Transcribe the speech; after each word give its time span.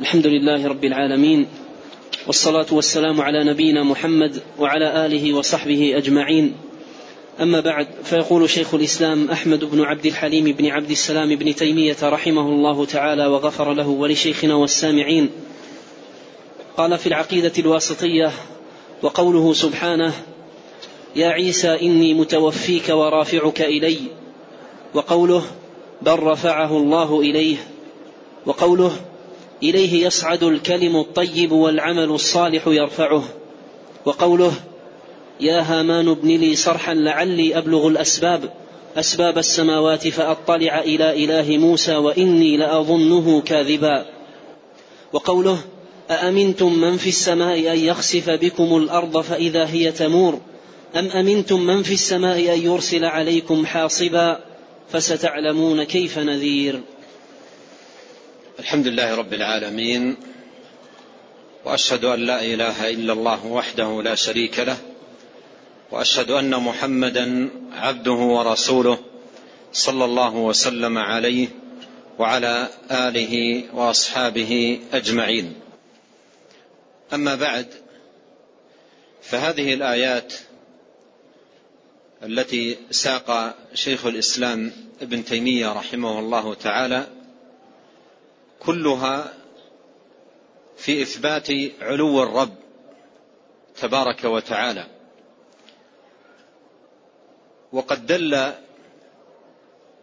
الحمد 0.00 0.26
لله 0.26 0.66
رب 0.68 0.84
العالمين 0.84 1.46
والصلاة 2.26 2.66
والسلام 2.72 3.20
على 3.20 3.44
نبينا 3.44 3.82
محمد 3.82 4.42
وعلى 4.58 5.06
آله 5.06 5.34
وصحبه 5.34 5.96
أجمعين. 5.96 6.54
أما 7.40 7.60
بعد 7.60 7.86
فيقول 8.04 8.50
شيخ 8.50 8.74
الإسلام 8.74 9.30
أحمد 9.30 9.64
بن 9.64 9.80
عبد 9.80 10.06
الحليم 10.06 10.44
بن 10.44 10.66
عبد 10.66 10.90
السلام 10.90 11.36
بن 11.36 11.54
تيمية 11.54 11.96
رحمه 12.02 12.40
الله 12.40 12.84
تعالى 12.84 13.26
وغفر 13.26 13.72
له 13.72 13.88
ولشيخنا 13.88 14.54
والسامعين. 14.54 15.30
قال 16.76 16.98
في 16.98 17.06
العقيدة 17.06 17.52
الواسطية 17.58 18.32
وقوله 19.02 19.52
سبحانه 19.52 20.12
يا 21.16 21.28
عيسى 21.28 21.80
إني 21.82 22.14
متوفيك 22.14 22.88
ورافعك 22.88 23.62
إلي. 23.62 23.98
وقوله 24.94 25.42
بل 26.02 26.18
رفعه 26.18 26.76
الله 26.76 27.20
إليه. 27.20 27.56
وقوله 28.46 28.92
إليه 29.62 30.06
يصعد 30.06 30.42
الكلم 30.42 30.96
الطيب 30.96 31.52
والعمل 31.52 32.10
الصالح 32.10 32.66
يرفعه. 32.66 33.24
وقوله 34.04 34.52
يا 35.40 35.60
هامان 35.60 36.08
ابن 36.08 36.28
لي 36.28 36.56
صرحا 36.56 36.94
لعلي 36.94 37.58
أبلغ 37.58 37.88
الأسباب 37.88 38.52
أسباب 38.96 39.38
السماوات 39.38 40.08
فأطلع 40.08 40.80
إلى 40.80 41.24
إله 41.24 41.58
موسى 41.58 41.96
وإني 41.96 42.56
لأظنه 42.56 43.40
كاذبا. 43.40 44.06
وقوله 45.12 45.58
أأمنتم 46.10 46.72
من 46.72 46.96
في 46.96 47.08
السماء 47.08 47.72
أن 47.72 47.78
يخسف 47.78 48.30
بكم 48.30 48.76
الأرض 48.76 49.20
فإذا 49.20 49.66
هي 49.66 49.92
تمور؟ 49.92 50.40
أم 50.96 51.06
أمنتم 51.10 51.60
من 51.60 51.82
في 51.82 51.94
السماء 51.94 52.54
أن 52.54 52.62
يرسل 52.62 53.04
عليكم 53.04 53.66
حاصبا؟ 53.66 54.38
فستعلمون 54.92 55.82
كيف 55.82 56.18
نذير. 56.18 56.80
الحمد 58.58 58.86
لله 58.86 59.14
رب 59.14 59.34
العالمين 59.34 60.16
وأشهد 61.64 62.04
أن 62.04 62.20
لا 62.20 62.42
إله 62.42 62.90
إلا 62.90 63.12
الله 63.12 63.46
وحده 63.46 64.02
لا 64.02 64.14
شريك 64.14 64.58
له 64.58 64.76
وأشهد 65.90 66.30
أن 66.30 66.50
محمدا 66.56 67.50
عبده 67.72 68.12
ورسوله 68.12 68.98
صلى 69.72 70.04
الله 70.04 70.36
وسلم 70.36 70.98
عليه 70.98 71.48
وعلى 72.18 72.68
آله 72.90 73.64
وأصحابه 73.74 74.80
أجمعين. 74.92 75.54
أما 77.14 77.34
بعد 77.34 77.66
فهذه 79.22 79.74
الآيات 79.74 80.34
التي 82.22 82.76
ساق 82.90 83.54
شيخ 83.74 84.06
الإسلام 84.06 84.72
ابن 85.02 85.24
تيمية 85.24 85.72
رحمه 85.72 86.18
الله 86.18 86.54
تعالى 86.54 87.06
كلها 88.66 89.32
في 90.76 91.02
إثبات 91.02 91.48
علو 91.80 92.22
الرب 92.22 92.54
تبارك 93.76 94.24
وتعالى. 94.24 94.86
وقد 97.72 98.06
دل 98.06 98.52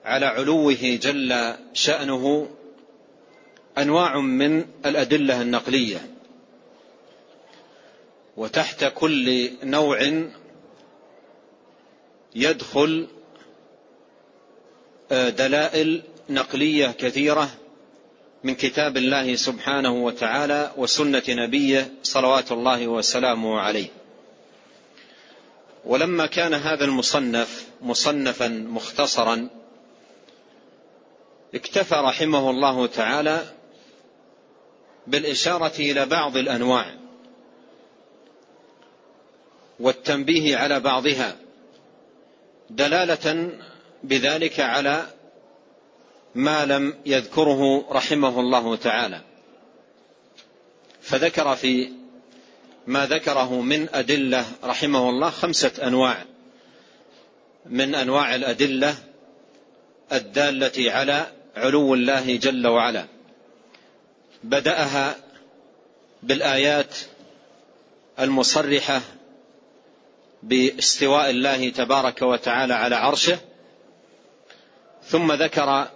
على 0.05 0.25
علوه 0.25 1.00
جل 1.02 1.55
شأنه 1.73 2.50
أنواع 3.78 4.20
من 4.20 4.66
الأدلة 4.86 5.42
النقلية. 5.42 6.09
وتحت 8.38 8.86
كل 8.95 9.52
نوع 9.64 10.23
يدخل 12.36 13.08
دلائل 15.11 16.03
نقلية 16.30 16.88
كثيرة 16.88 17.50
من 18.44 18.55
كتاب 18.55 18.97
الله 18.97 19.36
سبحانه 19.36 19.91
وتعالى 19.91 20.72
وسنة 20.77 21.23
نبيه 21.30 21.91
صلوات 22.03 22.52
الله 22.52 22.88
وسلامه 22.88 23.59
عليه. 23.59 23.88
ولما 25.86 26.25
كان 26.25 26.53
هذا 26.53 26.86
المصنف 26.86 27.67
مصنفا 27.81 28.48
مختصرا 28.48 29.49
اكتفى 31.55 31.95
رحمه 31.95 32.49
الله 32.49 32.87
تعالى 32.87 33.42
بالإشارة 35.08 35.73
إلى 35.80 36.05
بعض 36.05 36.37
الأنواع 36.37 36.86
والتنبيه 39.80 40.58
على 40.58 40.80
بعضها 40.80 41.36
دلالة 42.70 43.49
بذلك 44.03 44.59
على 44.59 45.08
ما 46.36 46.66
لم 46.66 46.94
يذكره 47.05 47.86
رحمه 47.92 48.39
الله 48.39 48.76
تعالى. 48.76 49.21
فذكر 51.02 51.55
في 51.55 51.92
ما 52.88 53.05
ذكره 53.05 53.61
من 53.61 53.89
أدلة 53.94 54.45
رحمه 54.64 55.10
الله 55.10 55.30
خمسة 55.30 55.88
أنواع. 55.88 56.26
من 57.66 57.95
أنواع 57.95 58.36
الأدلة 58.36 58.95
الدالة 60.11 60.92
على 60.92 61.27
علو 61.55 61.94
الله 61.94 62.36
جل 62.36 62.67
وعلا. 62.67 63.05
بدأها 64.44 65.15
بالآيات 66.23 66.95
المصرحة 68.20 69.02
باستواء 70.44 71.30
الله 71.30 71.70
تبارك 71.70 72.21
وتعالى 72.21 72.73
على 72.73 72.95
عرشه 72.95 73.38
ثم 75.04 75.32
ذكر 75.32 75.88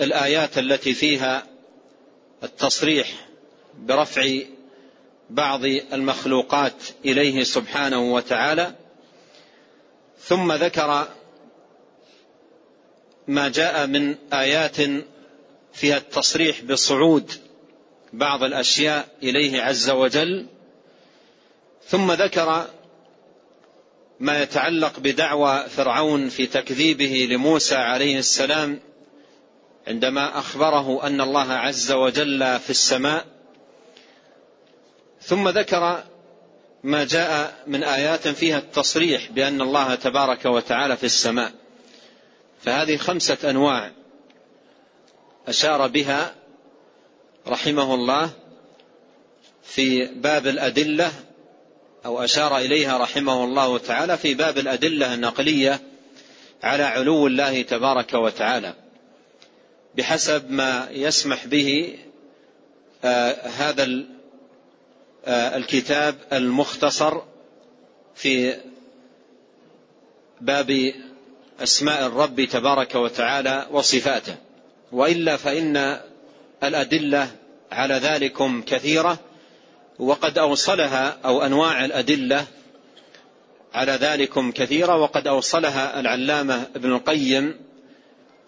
الآيات 0.00 0.58
التي 0.58 0.94
فيها 0.94 1.46
التصريح 2.42 3.08
برفع 3.78 4.38
بعض 5.30 5.64
المخلوقات 5.64 6.74
إليه 7.04 7.44
سبحانه 7.44 8.14
وتعالى 8.14 8.74
ثم 10.18 10.52
ذكر 10.52 11.08
ما 13.28 13.48
جاء 13.48 13.86
من 13.86 14.14
آيات 14.32 14.76
فيها 15.72 15.96
التصريح 15.96 16.62
بصعود 16.62 17.32
بعض 18.12 18.42
الأشياء 18.42 19.08
إليه 19.22 19.62
عز 19.62 19.90
وجل 19.90 20.46
ثم 21.86 22.12
ذكر 22.12 22.66
ما 24.20 24.42
يتعلق 24.42 24.98
بدعوى 24.98 25.64
فرعون 25.68 26.28
في 26.28 26.46
تكذيبه 26.46 27.28
لموسى 27.30 27.74
عليه 27.76 28.18
السلام 28.18 28.80
عندما 29.86 30.38
أخبره 30.38 31.06
أن 31.06 31.20
الله 31.20 31.52
عز 31.52 31.92
وجل 31.92 32.60
في 32.60 32.70
السماء 32.70 33.24
ثم 35.20 35.48
ذكر 35.48 36.04
ما 36.82 37.04
جاء 37.04 37.62
من 37.66 37.84
آيات 37.84 38.28
فيها 38.28 38.58
التصريح 38.58 39.30
بأن 39.30 39.60
الله 39.60 39.94
تبارك 39.94 40.44
وتعالى 40.44 40.96
في 40.96 41.04
السماء. 41.04 41.52
فهذه 42.62 42.96
خمسة 42.96 43.50
أنواع 43.50 43.92
أشار 45.48 45.86
بها 45.86 46.34
رحمه 47.48 47.94
الله 47.94 48.30
في 49.62 50.06
باب 50.06 50.46
الأدلة 50.46 51.12
أو 52.06 52.24
أشار 52.24 52.58
إليها 52.58 52.98
رحمه 52.98 53.44
الله 53.44 53.78
تعالى 53.78 54.16
في 54.18 54.34
باب 54.34 54.58
الأدلة 54.58 55.14
النقلية 55.14 55.80
على 56.62 56.82
علو 56.82 57.26
الله 57.26 57.62
تبارك 57.62 58.14
وتعالى. 58.14 58.83
بحسب 59.96 60.50
ما 60.50 60.88
يسمح 60.90 61.46
به 61.46 61.98
آه 63.04 63.48
هذا 63.48 63.88
آه 65.24 65.56
الكتاب 65.56 66.14
المختصر 66.32 67.20
في 68.14 68.56
باب 70.40 70.92
أسماء 71.62 72.06
الرب 72.06 72.44
تبارك 72.44 72.94
وتعالى 72.94 73.66
وصفاته. 73.70 74.36
وإلا 74.92 75.36
فإن 75.36 76.00
الأدلة 76.64 77.30
على 77.72 77.94
ذلكم 77.94 78.62
كثيرة 78.62 79.18
وقد 79.98 80.38
أوصلها 80.38 81.18
أو 81.24 81.42
أنواع 81.42 81.84
الأدلة 81.84 82.46
على 83.74 83.92
ذلكم 83.92 84.52
كثيرة 84.52 84.96
وقد 84.96 85.26
أوصلها 85.26 86.00
العلامة 86.00 86.66
ابن 86.76 86.92
القيم 86.92 87.54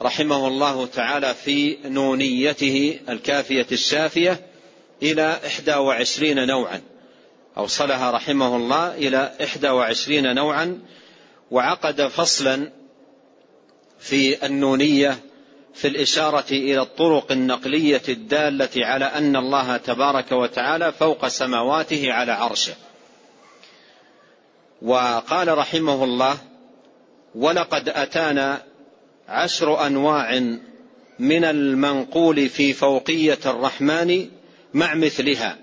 رحمه 0.03 0.49
الله 0.49 0.87
تعالى 0.87 1.35
في 1.35 1.79
نونيته 1.85 3.01
الكافية 3.09 3.67
الشافية 3.73 4.41
إلى 5.03 5.39
إحدى 5.47 5.75
وعشرين 5.75 6.47
نوعا. 6.47 6.81
أوصلها 7.57 8.11
رحمه 8.11 8.57
الله 8.57 8.95
إلى 8.95 9.33
إحدى 9.45 9.69
وعشرين 9.69 10.35
نوعا 10.35 10.81
وعقد 11.51 12.03
فصلا 12.03 12.73
في 13.99 14.47
النونية 14.47 15.19
في 15.75 15.89
الإشارة 15.89 16.51
إلى 16.51 16.83
الطرق 16.83 17.33
النقلية 17.33 18.03
الدالة 18.09 18.87
على 18.87 19.05
أن 19.05 19.37
الله 19.37 19.77
تبارك 19.77 20.33
وتعالى 20.33 20.93
فوق 20.93 21.27
سماواته 21.27 22.13
على 22.13 22.33
عرشه. 22.33 22.75
وقال 24.83 25.59
رحمه 25.59 26.05
الله 26.05 26.39
ولقد 27.35 27.89
أتانا 27.89 28.63
عشر 29.29 29.87
أنواع 29.87 30.57
من 31.19 31.45
المنقول 31.45 32.49
في 32.49 32.73
فوقية 32.73 33.39
الرحمن 33.47 34.29
مع 34.75 34.95
مثلها. 34.95 35.59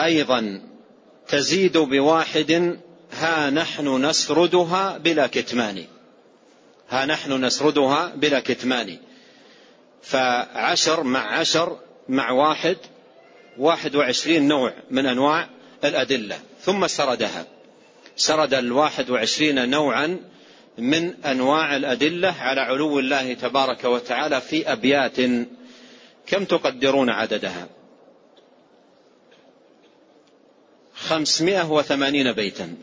أيضا 0.00 0.62
تزيد 1.28 1.78
بواحد 1.78 2.78
ها 3.12 3.50
نحن 3.50 4.06
نسردها 4.06 4.98
بلا 4.98 5.26
كتمان. 5.26 5.84
ها 6.90 7.06
نحن 7.06 7.44
نسردها 7.44 8.12
بلا 8.16 8.40
كتمان. 8.40 8.98
فعشر 10.02 11.02
مع 11.02 11.38
عشر 11.38 11.78
مع 12.08 12.30
واحد 12.30 12.76
واحد 13.58 13.96
وعشرين 13.96 14.48
نوع 14.48 14.72
من 14.90 15.06
أنواع 15.06 15.48
الأدلة. 15.84 16.38
ثم 16.62 16.86
سردها. 16.86 17.46
سرد 18.16 18.54
الواحد 18.54 19.10
وعشرين 19.10 19.70
نوعا 19.70 20.18
من 20.80 21.24
أنواع 21.24 21.76
الأدلة 21.76 22.34
على 22.40 22.60
علو 22.60 22.98
الله 22.98 23.34
تبارك 23.34 23.84
وتعالى 23.84 24.40
في 24.40 24.72
أبيات 24.72 25.16
كم 26.26 26.44
تقدرون 26.44 27.10
عددها؟ 27.10 27.68
خمسمائة 30.94 31.70
وثمانين 31.70 32.32
بيتا. 32.32 32.74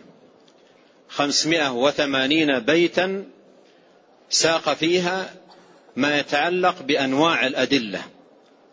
خمسمائة 1.09 1.71
وثمانين 1.71 2.59
بيتا 2.59 3.25
ساق 4.29 4.73
فيها 4.73 5.33
ما 5.95 6.19
يتعلق 6.19 6.81
بأنواع 6.81 7.47
الأدلة 7.47 8.01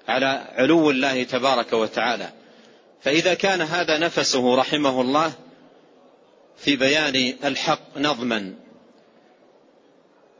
على 0.08 0.46
علو 0.56 0.90
الله 0.90 1.22
تبارك 1.22 1.72
وتعالى. 1.72 2.32
فإذا 3.02 3.34
كان 3.34 3.60
هذا 3.60 3.98
نفسه 3.98 4.54
رحمه 4.54 5.00
الله 5.00 5.32
في 6.56 6.76
بيان 6.76 7.34
الحق 7.44 7.98
نظما 7.98 8.54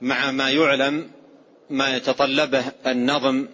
مع 0.04 0.30
ما 0.30 0.50
يعلم 0.50 1.10
ما 1.70 1.96
يتطلبه 1.96 2.64
النظم 2.86 3.46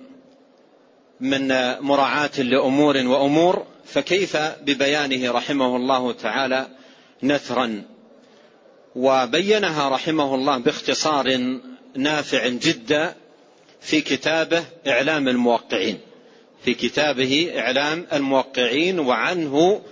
من 1.20 1.49
مراعاة 1.81 2.41
لأمور 2.41 2.97
وأمور 2.97 3.67
فكيف 3.85 4.37
ببيانه 4.37 5.32
رحمه 5.32 5.76
الله 5.76 6.12
تعالى 6.12 6.67
نثرا؟ 7.23 7.82
وبينها 8.97 9.88
رحمه 9.88 10.35
الله 10.35 10.58
باختصار 10.58 11.58
نافع 11.97 12.49
جدا 12.49 13.14
في 13.81 14.00
كتابه 14.00 14.64
إعلام 14.87 15.29
الموقعين. 15.29 15.99
في 16.64 16.75
كتابه 16.75 17.52
إعلام 17.56 18.06
الموقعين 18.12 18.99
وعنه 18.99 19.82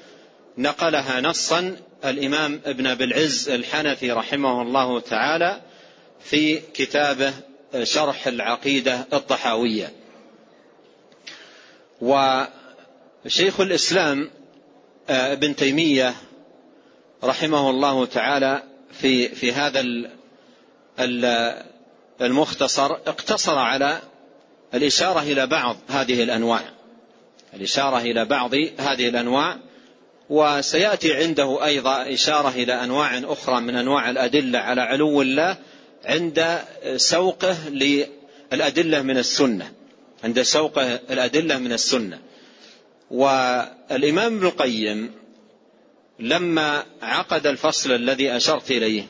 نقلها 0.59 1.21
نصا 1.21 1.77
الإمام 2.05 2.61
ابن 2.67 2.87
أبي 2.87 3.05
العز 3.05 3.49
الحنفي 3.49 4.13
رحمه 4.13 4.63
الله 4.63 5.01
تعالى 5.01 5.68
في 6.21 6.61
كتابه 6.75 7.33
شرح 7.83 8.27
العقيدة 8.27 9.07
الطحاوية. 9.13 9.93
وشيخ 12.01 13.61
الإسلام 13.61 14.31
آه، 15.11 15.33
ابن 15.33 15.57
تيمية 15.57 16.15
رحمه 17.25 17.71
الله 17.71 18.07
تعالى 18.07 18.63
في 18.93 19.29
في 19.29 19.53
هذا 19.53 19.85
المختصر 22.21 22.93
اقتصر 22.93 23.59
على 23.59 24.01
الإشارة 24.75 25.23
إلى 25.23 25.47
بعض 25.47 25.77
هذه 25.89 26.23
الأنواع. 26.23 26.61
الإشارة 27.55 27.99
إلى 27.99 28.25
بعض 28.25 28.55
هذه 28.79 29.09
الأنواع 29.09 29.59
وسيأتي 30.31 31.15
عنده 31.15 31.65
أيضا 31.65 32.13
إشارة 32.13 32.49
إلى 32.49 32.85
أنواع 32.85 33.19
أخرى 33.25 33.61
من 33.61 33.77
أنواع 33.77 34.11
الأدلة 34.11 34.59
على 34.59 34.81
علو 34.81 35.23
الله 35.23 35.57
عند 36.05 36.59
سوقه 36.97 37.69
للأدلة 37.69 39.03
من 39.03 39.19
السنة. 39.19 39.73
عند 40.25 40.43
سوقه 40.43 40.95
الأدلة 41.11 41.59
من 41.59 41.73
السنة. 41.73 42.19
والإمام 43.11 44.37
ابن 44.37 44.47
القيم 44.47 45.13
لما 46.19 46.85
عقد 47.03 47.47
الفصل 47.47 47.93
الذي 47.93 48.37
أشرت 48.37 48.71
إليه 48.71 49.05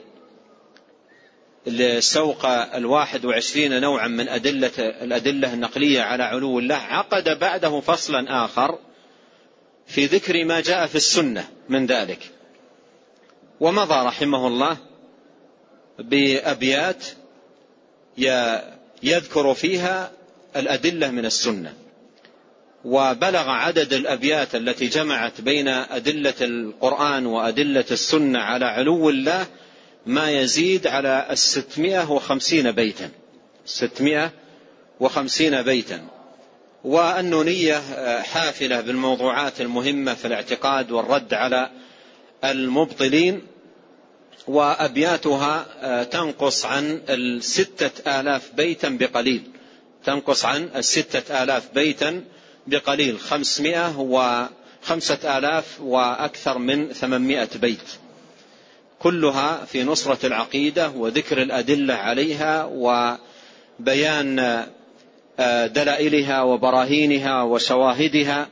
سوق 2.01 2.47
الواحد 2.47 3.25
وعشرين 3.25 3.81
نوعا 3.81 4.09
من 4.09 4.29
أدلة 4.29 4.71
الأدلة 4.79 5.55
النقلية 5.55 6.01
على 6.01 6.23
علو 6.23 6.59
الله 6.59 6.75
عقد 6.75 7.39
بعده 7.39 7.81
فصلا 7.81 8.45
آخر 8.45 8.79
في 9.87 10.07
ذكر 10.07 10.45
ما 10.45 10.61
جاء 10.61 10.87
في 10.87 10.95
السنة 10.95 11.49
من 11.69 11.87
ذلك. 11.87 12.31
ومضى 13.61 14.07
رحمه 14.07 14.47
الله 14.47 14.77
بأبيات 15.99 17.05
يذكر 19.03 19.55
فيها 19.55 20.13
الأدلة 20.57 21.11
من 21.11 21.27
السنة. 21.27 21.73
وبلغ 22.85 23.49
عدد 23.49 23.93
الأبيات 23.93 24.55
التي 24.55 24.87
جمعت 24.87 25.41
بين 25.41 25.69
أدلة 25.69 26.35
القرآن 26.41 27.27
وأدلة 27.27 27.85
السنة 27.91 28.39
على 28.39 28.65
علو 28.65 29.11
الله 29.11 29.47
ما 30.07 30.31
يزيد 30.31 30.87
على 30.87 31.27
الستمائة 31.31 32.11
وخمسين 32.11 32.73
بيتا. 32.73 33.11
ستمائة 33.67 34.33
وخمسين 35.01 35.63
بيتا. 35.63 36.01
والنونية 36.85 37.83
حافلة 38.23 38.81
بالموضوعات 38.81 39.61
المهمة 39.61 40.15
في 40.15 40.25
الاعتقاد 40.25 40.91
والرد 40.91 41.35
على 41.35 41.71
المبطلين. 42.45 43.43
وأبياتها 44.47 45.67
تنقص 46.05 46.67
عن 46.67 47.01
الستة 47.09 48.21
آلاف 48.21 48.51
بيتا 48.57 48.89
بقليل. 48.89 49.43
تنقص 50.05 50.45
عن 50.45 50.69
الستة 50.77 51.43
آلاف 51.43 51.69
بيتا 51.75 52.25
بقليل. 52.67 53.21
خمسمائة 53.21 53.99
وخمسة 53.99 55.39
آلاف 55.39 55.81
وأكثر 55.81 56.59
من 56.59 56.93
ثمانمائة 56.93 57.49
بيت. 57.55 57.89
كلها 58.99 59.65
في 59.65 59.85
نصرة 59.85 60.27
العقيدة 60.27 60.91
وذكر 60.91 61.43
الأدلة 61.43 61.95
عليها 61.95 62.65
وبيان 62.73 64.39
آه، 65.41 65.67
دلائلها 65.67 66.43
وبراهينها 66.43 67.43
وشواهدها. 67.43 68.49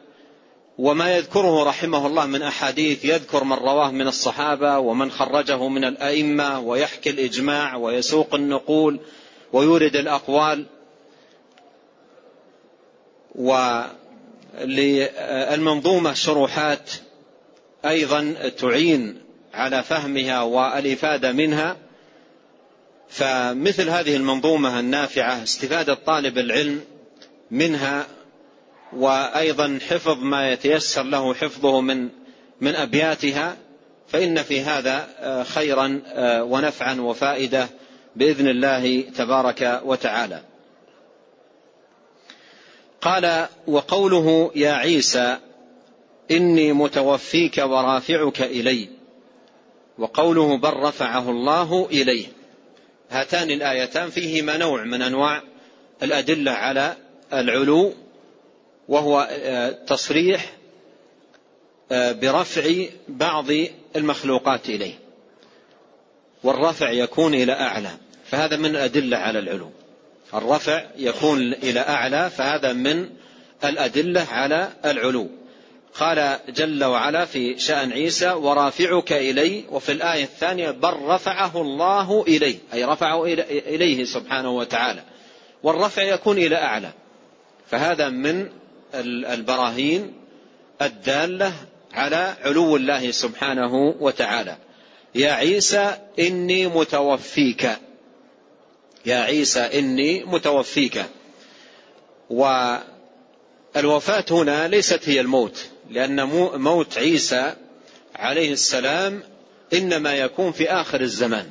وما 0.78 1.16
يذكره 1.16 1.64
رحمه 1.64 2.06
الله 2.06 2.26
من 2.26 2.42
أحاديث 2.42 3.04
يذكر 3.04 3.44
من 3.44 3.52
رواه 3.52 3.90
من 3.90 4.06
الصحابة 4.06 4.78
ومن 4.78 5.10
خرجه 5.10 5.68
من 5.68 5.84
الأئمة 5.84 6.60
ويحكي 6.60 7.10
الإجماع 7.10 7.76
ويسوق 7.76 8.34
النقول 8.34 9.00
ويورد 9.52 9.96
الأقوال. 9.96 10.66
وللمنظومة 14.58 16.12
شروحات 16.12 16.90
أيضا 17.84 18.34
تعين 18.58 19.22
على 19.54 19.82
فهمها 19.82 20.42
والإفادة 20.42 21.32
منها. 21.32 21.76
فمثل 23.08 23.88
هذه 23.88 24.16
المنظومة 24.16 24.80
النافعة 24.80 25.42
استفادة 25.42 25.94
طالب 25.94 26.38
العلم 26.38 26.80
منها 27.50 28.06
وأيضا 28.92 29.78
حفظ 29.88 30.18
ما 30.18 30.52
يتيسر 30.52 31.02
له 31.02 31.34
حفظه 31.34 31.80
من 31.80 32.08
من 32.60 32.74
أبياتها 32.74 33.56
فإن 34.08 34.42
في 34.42 34.60
هذا 34.60 35.08
خيرا 35.42 36.02
ونفعا 36.42 37.00
وفائدة 37.00 37.68
بإذن 38.16 38.48
الله 38.48 39.00
تبارك 39.00 39.80
وتعالى. 39.84 40.42
قال 43.00 43.46
وقوله 43.66 44.50
يا 44.54 44.72
عيسى 44.72 45.38
إني 46.30 46.72
متوفيك 46.72 47.58
ورافعك 47.58 48.42
إلي. 48.42 48.88
وقوله 49.98 50.58
بل 50.58 50.72
رفعه 50.72 51.30
الله 51.30 51.86
إليه. 51.90 52.26
هاتان 53.10 53.50
الآيتان 53.50 54.10
فيهما 54.10 54.56
نوع 54.56 54.84
من 54.84 55.02
أنواع 55.02 55.42
الأدلة 56.02 56.52
على 56.52 56.96
العلو 57.32 57.92
وهو 58.88 59.28
آه، 59.30 59.70
تصريح 59.70 60.52
آه، 61.92 62.12
برفع 62.12 62.84
بعض 63.08 63.46
المخلوقات 63.96 64.68
إليه. 64.68 64.94
والرفع 66.44 66.90
يكون 66.90 67.34
إلى 67.34 67.52
أعلى 67.52 67.90
فهذا 68.24 68.56
من 68.56 68.66
الأدلة 68.66 69.16
على 69.16 69.38
العلو 69.38 69.70
الرفع 70.34 70.84
يكون 70.96 71.52
إلى 71.52 71.80
أعلى 71.80 72.30
فهذا 72.30 72.72
من 72.72 73.08
الأدلة 73.64 74.26
على 74.30 74.72
العلو 74.84 75.28
قال 75.94 76.38
جل 76.48 76.84
وعلا 76.84 77.24
في 77.24 77.58
شأن 77.58 77.92
عيسى 77.92 78.30
ورافعك 78.30 79.12
إلي 79.12 79.64
وفي 79.70 79.92
الآية 79.92 80.24
الثانية 80.24 80.70
بل 80.70 80.92
رفعه 81.02 81.60
الله 81.60 82.24
إليه 82.28 82.58
أي 82.72 82.84
رفعه 82.84 83.24
إليه 83.24 84.04
سبحانه 84.04 84.50
وتعالى. 84.50 85.02
والرفع 85.62 86.02
يكون 86.02 86.38
إلى 86.38 86.56
أعلى 86.56 86.90
فهذا 87.70 88.08
من 88.08 88.48
البراهين 88.94 90.14
الدالة 90.82 91.52
على 91.92 92.36
علو 92.44 92.76
الله 92.76 93.10
سبحانه 93.10 93.94
وتعالى. 94.00 94.56
يا 95.14 95.32
عيسى 95.32 95.98
إني 96.18 96.66
متوفيك. 96.66 97.70
يا 99.06 99.16
عيسى 99.16 99.60
إني 99.60 100.24
متوفيك. 100.24 101.04
والوفاة 102.30 104.24
هنا 104.30 104.68
ليست 104.68 105.08
هي 105.08 105.20
الموت 105.20 105.66
لأن 105.90 106.24
موت 106.58 106.98
عيسى 106.98 107.54
عليه 108.16 108.52
السلام 108.52 109.22
إنما 109.72 110.14
يكون 110.14 110.52
في 110.52 110.70
آخر 110.70 111.00
الزمان. 111.00 111.50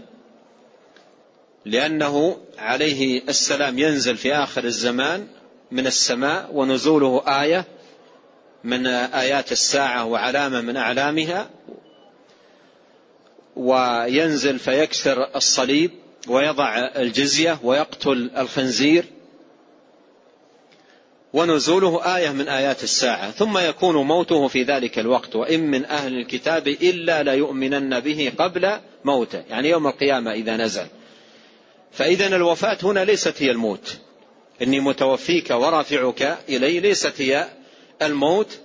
لأنه 1.66 2.38
عليه 2.58 3.22
السلام 3.30 3.80
ينزل 3.80 4.18
في 4.18 4.34
آخر 4.36 4.64
الزمان 4.64 5.28
من 5.72 5.88
السماء 5.88 6.50
ونزوله 6.54 7.24
آية 7.42 7.66
من 8.64 8.88
آيات 8.88 9.52
الساعة 9.52 10.06
وعلامة 10.06 10.62
من 10.62 10.78
أعلامها 10.78 11.50
وينزل 13.56 14.60
فيكسر 14.60 15.36
الصليب 15.36 15.92
ويضع 16.28 16.78
الجزية 16.78 17.60
ويقتل 17.64 18.32
الخنزير 18.38 19.06
ونزوله 21.34 22.18
آية 22.18 22.30
من 22.30 22.48
آيات 22.48 22.84
الساعة 22.84 23.32
ثم 23.32 23.58
يكون 23.58 23.96
موته 23.96 24.48
في 24.48 24.64
ذلك 24.64 25.00
الوقت 25.00 25.36
وإن 25.36 25.60
من 25.72 25.86
أهل 25.86 26.18
الكتاب 26.18 26.68
إلا 26.68 27.24
ليؤمنن 27.24 28.00
به 28.00 28.32
قبل 28.38 28.80
موته 29.06 29.44
يعني 29.50 29.70
يوم 29.70 29.88
القيامة 29.88 30.32
إذا 30.32 30.58
نزل 30.58 30.88
فإذا 31.92 32.36
الوفاة 32.36 32.78
هنا 32.84 33.06
ليست 33.06 33.44
هي 33.44 33.52
الموت 33.52 33.98
إني 34.62 34.80
متوفيك 34.80 35.50
ورافعك 35.50 36.38
إلي 36.50 36.80
ليست 36.80 37.22
هي 37.22 37.48
الموت. 38.02 38.60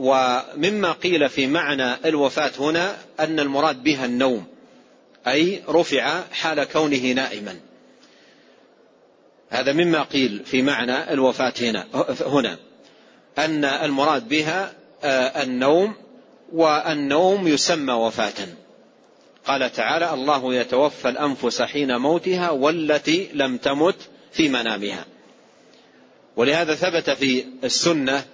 ومما 0.00 0.92
قيل 0.92 1.28
في 1.28 1.46
معنى 1.46 1.94
الوفاة 2.04 2.52
هنا 2.58 2.96
أن 3.20 3.40
المراد 3.40 3.82
بها 3.82 4.04
النوم 4.04 4.46
أي 5.26 5.62
رفع 5.68 6.22
حال 6.32 6.64
كونه 6.64 7.12
نائما. 7.12 7.56
هذا 9.50 9.72
مما 9.72 10.02
قيل 10.02 10.42
في 10.44 10.62
معنى 10.62 11.12
الوفاة 11.12 11.52
هنا 11.60 11.86
هنا. 12.26 12.58
أن 13.38 13.64
المراد 13.64 14.28
بها 14.28 14.72
آه، 15.04 15.42
النوم 15.42 15.94
والنوم 16.52 17.48
يسمى 17.48 17.92
وفاة. 17.92 18.48
قال 19.46 19.72
تعالى 19.72 20.14
الله 20.14 20.54
يتوفى 20.54 21.08
الأنفس 21.08 21.62
حين 21.62 21.96
موتها 21.96 22.50
والتي 22.50 23.30
لم 23.34 23.56
تمت 23.56 23.96
في 24.32 24.48
منامها. 24.48 25.04
ولهذا 26.36 26.74
ثبت 26.74 27.10
في 27.10 27.44
السنة 27.64 28.24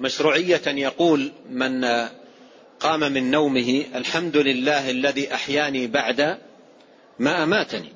مشروعية 0.00 0.62
يقول 0.66 1.32
من 1.50 1.84
قام 2.80 3.00
من 3.00 3.30
نومه 3.30 3.84
الحمد 3.94 4.36
لله 4.36 4.90
الذي 4.90 5.34
أحياني 5.34 5.86
بعد 5.86 6.38
ما 7.18 7.42
أماتني. 7.42 7.92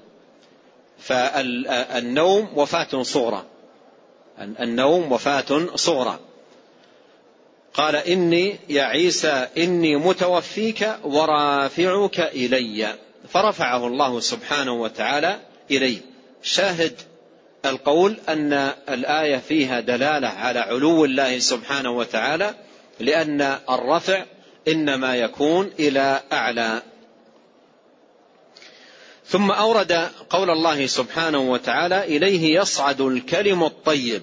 فالنوم 0.98 2.48
وفاة 2.58 3.02
صغرى. 3.02 3.44
النوم 4.38 5.12
وفاة 5.12 5.66
صغرى. 5.74 6.18
قال 7.74 7.96
إني 7.96 8.56
يا 8.68 8.82
عيسى 8.82 9.48
إني 9.58 9.96
متوفيك 9.96 10.94
ورافعك 11.04 12.20
إلي. 12.20 12.94
فرفعه 13.28 13.86
الله 13.86 14.20
سبحانه 14.20 14.72
وتعالى 14.72 15.40
إليه 15.70 15.98
شاهد 16.42 17.00
القول 17.64 18.16
أن 18.28 18.52
الآية 18.88 19.36
فيها 19.36 19.80
دلالة 19.80 20.28
على 20.28 20.58
علو 20.58 21.04
الله 21.04 21.38
سبحانه 21.38 21.90
وتعالى 21.90 22.54
لأن 23.00 23.58
الرفع 23.70 24.24
إنما 24.68 25.16
يكون 25.16 25.70
إلى 25.78 26.22
أعلى. 26.32 26.82
ثم 29.26 29.50
أورد 29.50 29.92
قول 30.30 30.50
الله 30.50 30.86
سبحانه 30.86 31.38
وتعالى 31.38 32.04
إليه 32.04 32.60
يصعد 32.60 33.00
الكلم 33.00 33.64
الطيب 33.64 34.22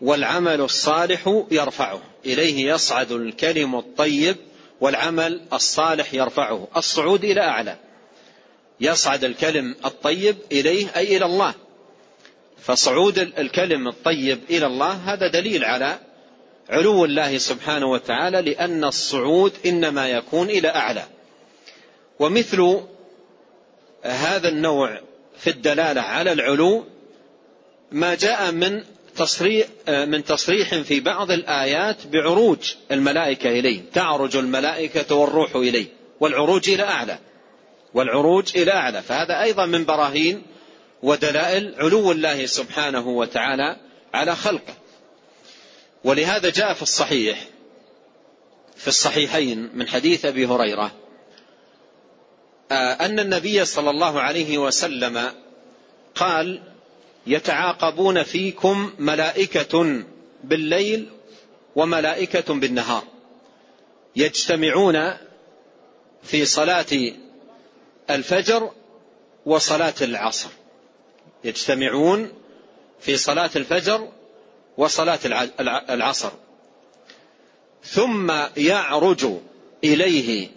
والعمل 0.00 0.60
الصالح 0.60 1.44
يرفعه. 1.50 2.02
إليه 2.26 2.72
يصعد 2.72 3.12
الكلم 3.12 3.76
الطيب 3.76 4.36
والعمل 4.80 5.40
الصالح 5.52 6.14
يرفعه. 6.14 6.68
الصعود 6.76 7.24
إلى 7.24 7.40
أعلى. 7.40 7.76
يصعد 8.80 9.24
الكلم 9.24 9.76
الطيب 9.84 10.36
إليه 10.52 10.86
أي 10.96 11.16
إلى 11.16 11.24
الله. 11.24 11.54
فصعود 12.62 13.18
الكلم 13.18 13.88
الطيب 13.88 14.38
إلى 14.50 14.66
الله 14.66 14.92
هذا 14.92 15.28
دليل 15.28 15.64
على 15.64 15.98
علو 16.70 17.04
الله 17.04 17.38
سبحانه 17.38 17.86
وتعالى 17.86 18.42
لأن 18.42 18.84
الصعود 18.84 19.52
إنما 19.66 20.08
يكون 20.08 20.50
إلى 20.50 20.68
أعلى. 20.68 21.04
ومثل 22.18 22.80
هذا 24.02 24.48
النوع 24.48 25.00
في 25.38 25.50
الدلالة 25.50 26.00
على 26.00 26.32
العلو 26.32 26.84
ما 27.92 28.14
جاء 28.14 28.52
من 28.52 28.84
تصريح 29.16 29.66
من 29.88 30.24
تصريح 30.24 30.74
في 30.74 31.00
بعض 31.00 31.30
الآيات 31.30 32.06
بعروج 32.06 32.74
الملائكة 32.90 33.48
إليه 33.48 33.80
تعرج 33.94 34.36
الملائكة 34.36 35.14
والروح 35.14 35.56
إليه 35.56 35.86
والعروج 36.20 36.70
إلى 36.70 36.82
أعلى 36.82 37.18
والعروج 37.94 38.56
إلى 38.56 38.72
أعلى. 38.72 39.02
فهذا 39.02 39.42
أيضا 39.42 39.66
من 39.66 39.84
براهين 39.84 40.42
ودلائل 41.02 41.74
علو 41.78 42.12
الله 42.12 42.46
سبحانه 42.46 43.08
وتعالى 43.08 43.76
على 44.14 44.36
خلقه. 44.36 44.74
ولهذا 46.04 46.50
جاء 46.50 46.74
في 46.74 46.82
الصحيح 46.82 47.48
في 48.76 48.88
الصحيحين 48.88 49.70
من 49.74 49.88
حديث 49.88 50.24
أبي 50.24 50.46
هريرة 50.46 50.92
آه، 52.72 52.92
أن 52.92 53.20
النبي 53.20 53.64
صلى 53.64 53.90
الله 53.90 54.20
عليه 54.20 54.58
وسلم 54.58 55.32
قال 56.14 56.62
يتعاقبون 57.26 58.22
فيكم 58.22 58.92
ملائكة 58.98 60.04
بالليل 60.44 61.08
وملائكة 61.76 62.54
بالنهار. 62.54 63.04
يجتمعون 64.16 65.16
في 66.22 66.44
صلاة 66.44 67.12
الفجر 68.10 68.70
وصلاة 69.46 69.94
العصر. 70.02 70.48
يجتمعون 71.44 72.32
في 73.00 73.16
صلاة 73.16 73.50
الفجر 73.56 74.08
وصلاة 74.76 75.18
العصر. 75.90 76.30
ثم 77.84 78.32
يعرج 78.56 79.26
إليه 79.84 80.48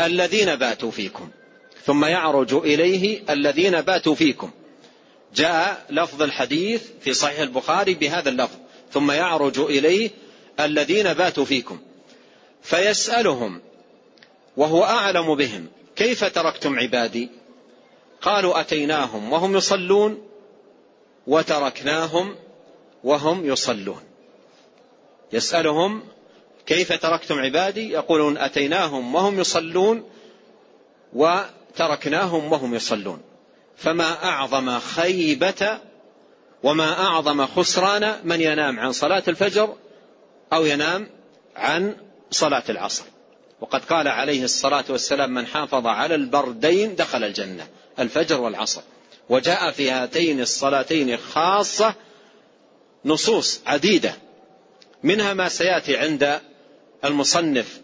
الذين 0.00 0.56
باتوا 0.56 0.90
فيكم. 0.90 1.28
ثم 1.84 2.04
يعرج 2.04 2.54
إليه 2.54 3.22
الذين 3.30 3.80
باتوا 3.80 4.14
فيكم. 4.14 4.50
جاء 5.34 5.86
لفظ 5.90 6.22
الحديث 6.22 6.82
في 7.00 7.12
صحيح 7.14 7.40
البخاري 7.40 7.94
بهذا 7.94 8.28
اللفظ. 8.28 8.56
ثم 8.92 9.10
يعرج 9.10 9.58
إليه 9.58 10.10
الذين 10.60 11.14
باتوا 11.14 11.44
فيكم. 11.44 11.78
فيسألهم 12.62 13.60
وهو 14.56 14.84
أعلم 14.84 15.34
بهم 15.34 15.66
كيف 15.96 16.24
تركتم 16.24 16.78
عبادي؟ 16.78 17.28
قالوا 18.24 18.60
أتيناهم 18.60 19.32
وهم 19.32 19.56
يصلون 19.56 20.22
وتركناهم 21.26 22.36
وهم 23.04 23.46
يصلون. 23.46 24.02
يسألهم 25.32 26.02
كيف 26.66 26.92
تركتم 26.92 27.38
عبادي؟ 27.38 27.90
يقولون 27.90 28.38
أتيناهم 28.38 29.14
وهم 29.14 29.40
يصلون 29.40 30.10
وتركناهم 31.12 32.52
وهم 32.52 32.74
يصلون. 32.74 33.22
فما 33.76 34.24
أعظم 34.24 34.78
خيبة 34.78 35.78
وما 36.62 37.00
أعظم 37.00 37.46
خسران 37.46 38.16
من 38.24 38.40
ينام 38.40 38.80
عن 38.80 38.92
صلاة 38.92 39.22
الفجر 39.28 39.76
أو 40.52 40.64
ينام 40.64 41.08
عن 41.56 41.96
صلاة 42.30 42.64
العصر. 42.68 43.04
وقد 43.64 43.84
قال 43.84 44.08
عليه 44.08 44.44
الصلاة 44.44 44.84
والسلام 44.88 45.34
من 45.34 45.46
حافظ 45.46 45.86
على 45.86 46.14
البردين 46.14 46.96
دخل 46.96 47.24
الجنة 47.24 47.68
الفجر 47.98 48.40
والعصر. 48.40 48.80
وجاء 49.28 49.70
في 49.70 49.90
هاتين 49.90 50.40
الصلاتين 50.40 51.16
خاصة 51.16 51.94
نصوص 53.04 53.60
عديدة 53.66 54.14
منها 55.02 55.34
ما 55.34 55.48
سيأتي 55.48 55.96
عند 55.96 56.40
المصنف 57.04 57.80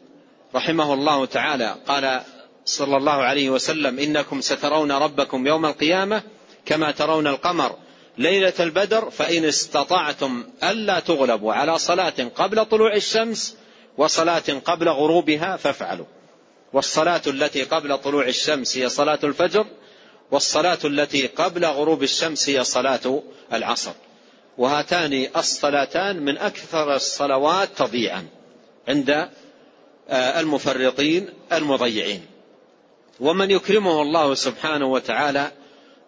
رحمه 0.55 0.95
الله 0.95 1.27
تعالى. 1.27 1.77
قال 1.87 2.23
صلى 2.65 2.97
الله 2.97 3.13
عليه 3.13 3.51
وسلم 3.51 3.99
إنكم 3.99 4.41
سترون 4.41 4.93
ربكم 4.93 5.47
يوم 5.47 5.67
القيامة 5.67 6.23
كما 6.67 6.91
ترون 6.91 7.27
القمر 7.27 7.77
ليلة 8.19 8.53
البدر 8.61 9.11
فإن 9.11 9.45
استطعتم 9.45 10.45
ألا 10.65 11.01
تغلبوا 11.01 11.53
على 11.53 11.79
صلاة 11.79 12.31
قبل 12.37 12.65
طلوع 12.65 12.95
الشمس 12.95 13.57
وصلاة 14.01 14.61
قبل 14.65 14.89
غروبها 14.89 15.57
فافعلوا. 15.57 16.07
والصلاة 16.73 17.23
التي 17.27 17.63
قبل 17.63 17.99
طلوع 17.99 18.27
الشمس 18.27 18.79
هي 18.79 18.89
صلاة 18.89 19.19
الفجر 19.25 19.67
والصلاة 20.31 20.79
التي 20.85 21.27
قبل 21.27 21.65
غروب 21.65 22.03
الشمس 22.03 22.49
هي 22.49 22.65
صلاة 22.65 23.23
العصر. 23.53 23.93
وهاتان 24.59 25.27
الصلاتان 25.37 26.23
من 26.23 26.39
أكثر 26.39 26.95
الصلوات 26.95 27.69
تضييعا 27.77 28.27
عند 28.89 29.11
آه، 30.09 30.41
المفرطين 30.41 31.29
المضيعين. 31.53 32.27
ومن 33.21 33.51
يكرمه 33.51 34.03
الله 34.03 34.35
سبحانه 34.35 34.87
وتعالى 34.87 35.53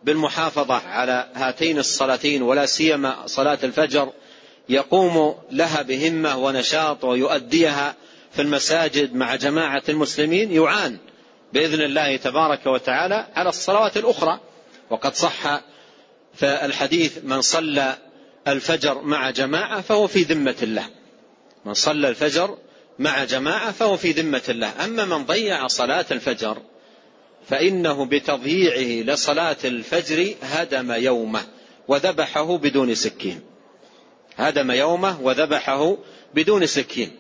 بالمحافظة 0.05 0.75
على 0.75 1.29
هاتين 1.35 1.79
الصلاتين 1.79 2.43
ولا 2.43 2.67
سيما 2.67 3.27
صلاة 3.27 3.59
الفجر 3.65 4.13
يقوم 4.69 5.35
لها 5.51 5.83
بهمة 5.83 6.37
ونشاط 6.37 7.05
ويؤديها 7.05 7.95
في 8.33 8.43
المساجد 8.43 9.15
مع 9.15 9.35
جماعة 9.35 9.83
المسلمين 9.89 10.53
يعان 10.53 10.99
بإذن 11.53 11.81
الله 11.81 12.17
تبارك 12.17 12.67
وتعالى 12.67 13.27
على 13.35 13.49
الصلوات 13.49 13.97
الأخرى. 13.97 14.41
وقد 14.91 15.15
صح 15.15 15.61
في 16.35 16.65
الحديث 16.65 17.19
من 17.25 17.41
صلى 17.41 17.99
الفجر 18.49 19.03
مع 19.03 19.31
جماعة 19.31 19.81
فهو 19.81 20.07
في 20.07 20.23
ذمة 20.23 20.57
الله. 20.63 20.85
من 21.65 21.75
صلى 21.75 22.09
الفجر 22.09 22.59
مع 22.99 23.25
جماعة 23.25 23.73
فهو 23.73 23.97
في 23.97 24.13
ذمة 24.13 24.43
الله. 24.49 24.85
أما 24.85 25.05
من 25.05 25.25
ضيع 25.25 25.67
صلاة 25.67 26.07
الفجر 26.11 26.59
فإنه 27.49 28.05
بتضييعه 28.05 29.05
لصلاة 29.05 29.57
الفجر 29.65 30.35
هدم 30.43 30.93
يومه 30.93 31.41
وذبحه 31.89 32.57
بدون 32.57 32.95
سكين. 32.95 33.52
هدم 34.37 34.71
يومه 34.71 35.21
وذبحه 35.21 35.97
بدون 36.35 36.67
سكين. 36.67 37.17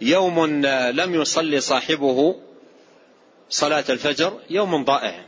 يوم 0.00 0.66
لم 0.66 1.14
يصلي 1.14 1.60
صاحبه 1.60 2.36
صلاة 3.50 3.84
الفجر 3.88 4.40
يوم 4.50 4.84
ضائع. 4.84 5.24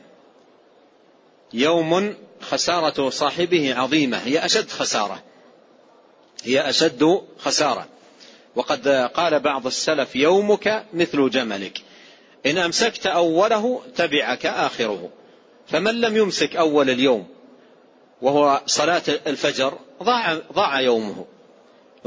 يوم 1.52 2.14
خسارة 2.40 3.11
صاحبه 3.11 3.75
عظيمة. 3.75 4.19
هي 4.19 4.45
أشد 4.45 4.71
خسارة. 4.71 5.23
هي 6.45 6.69
أشد 6.69 7.23
خسارة. 7.38 7.87
وقد 8.57 8.88
قال 8.88 9.40
بعض 9.40 9.66
السلف 9.66 10.16
يومك 10.16 10.87
مثل 10.95 11.31
جملك. 11.31 11.83
إن 12.47 12.59
أمسكت 12.59 13.07
أوله 13.07 13.83
تبعك 13.97 14.47
آخره. 14.47 15.11
فمن 15.66 16.00
لم 16.00 16.16
يمسك 16.16 16.57
أول 16.57 16.90
اليوم 16.90 17.26
وهو 18.23 18.62
صلاة 18.66 19.02
الفجر 19.26 19.78
ضاع, 20.03 20.38
ضاع 20.53 20.81
يومه. 20.81 21.25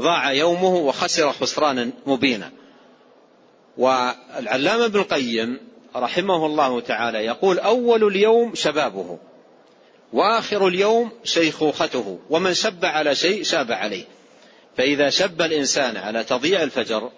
ضاع 0.00 0.32
يومه 0.32 0.74
وخسر 0.74 1.32
خسرانا 1.32 1.90
مبينا. 2.06 2.52
والعلامة 3.76 4.84
ابن 4.84 5.00
القيم 5.00 5.60
رحمه 5.96 6.46
الله 6.46 6.80
تعالى 6.80 7.18
يقول 7.18 7.58
أول 7.58 8.04
اليوم 8.04 8.54
شبابه 8.54 9.18
وآخر 10.12 10.68
اليوم 10.68 11.10
شيخوخته 11.24 12.18
ومن 12.30 12.54
شب 12.54 12.84
على 12.84 13.14
شيء 13.14 13.42
شاب 13.42 13.72
عليه. 13.72 14.04
فإذا 14.76 15.10
شب 15.10 15.42
الإنسان 15.42 15.96
على 15.96 16.24
تضييع 16.24 16.62
الفجر 16.62 17.10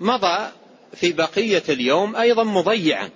مضى 0.00 0.50
في 0.94 1.12
بقية 1.12 1.62
اليوم 1.68 2.16
أيضا 2.16 2.44
مضيعا. 2.44 3.10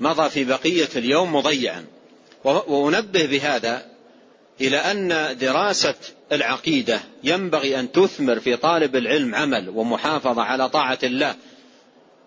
مضى 0.00 0.30
في 0.30 0.44
بقية 0.44 0.88
اليوم 0.96 1.36
مضيعا. 1.36 1.84
وأنبه 2.44 3.26
بهذا 3.26 3.95
إلى 4.60 4.76
أن 4.76 5.36
دراسة 5.38 5.94
العقيدة 6.32 7.00
ينبغي 7.24 7.80
أن 7.80 7.92
تثمر 7.92 8.40
في 8.40 8.56
طالب 8.56 8.96
العلم 8.96 9.34
عمل 9.34 9.68
ومحافظة 9.68 10.42
على 10.42 10.68
طاعة 10.68 10.98
الله 11.02 11.34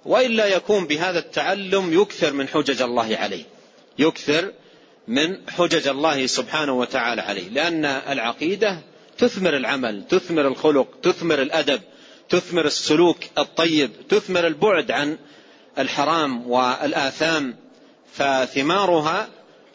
وإلا 0.06 0.46
يكون 0.46 0.88
بهذا 0.88 1.20
التعلم 1.20 2.02
يكثر 2.02 2.34
من 2.34 2.48
حجج 2.48 2.82
الله 2.82 3.18
عليه 3.18 3.44
يكثر 4.00 4.52
من 5.08 5.38
حجج 5.50 5.88
الله 5.88 6.26
سبحانه 6.26 6.74
وتعالى 6.74 7.22
عليه 7.22 7.50
لأن 7.50 7.86
العقيدة 7.86 8.82
تثمر 9.18 9.58
العمل 9.58 10.04
تثمر 10.10 10.48
الخلق 10.48 10.88
تثمر 11.04 11.42
الأدب 11.42 11.82
تثمر 12.30 12.66
السلوك 12.66 13.18
الطيب 13.38 13.92
تثمر 14.10 14.48
البعد 14.48 14.92
عن 14.92 15.18
الحرام 15.80 16.52
والآثام 16.52 17.56
فثمارها 18.14 19.30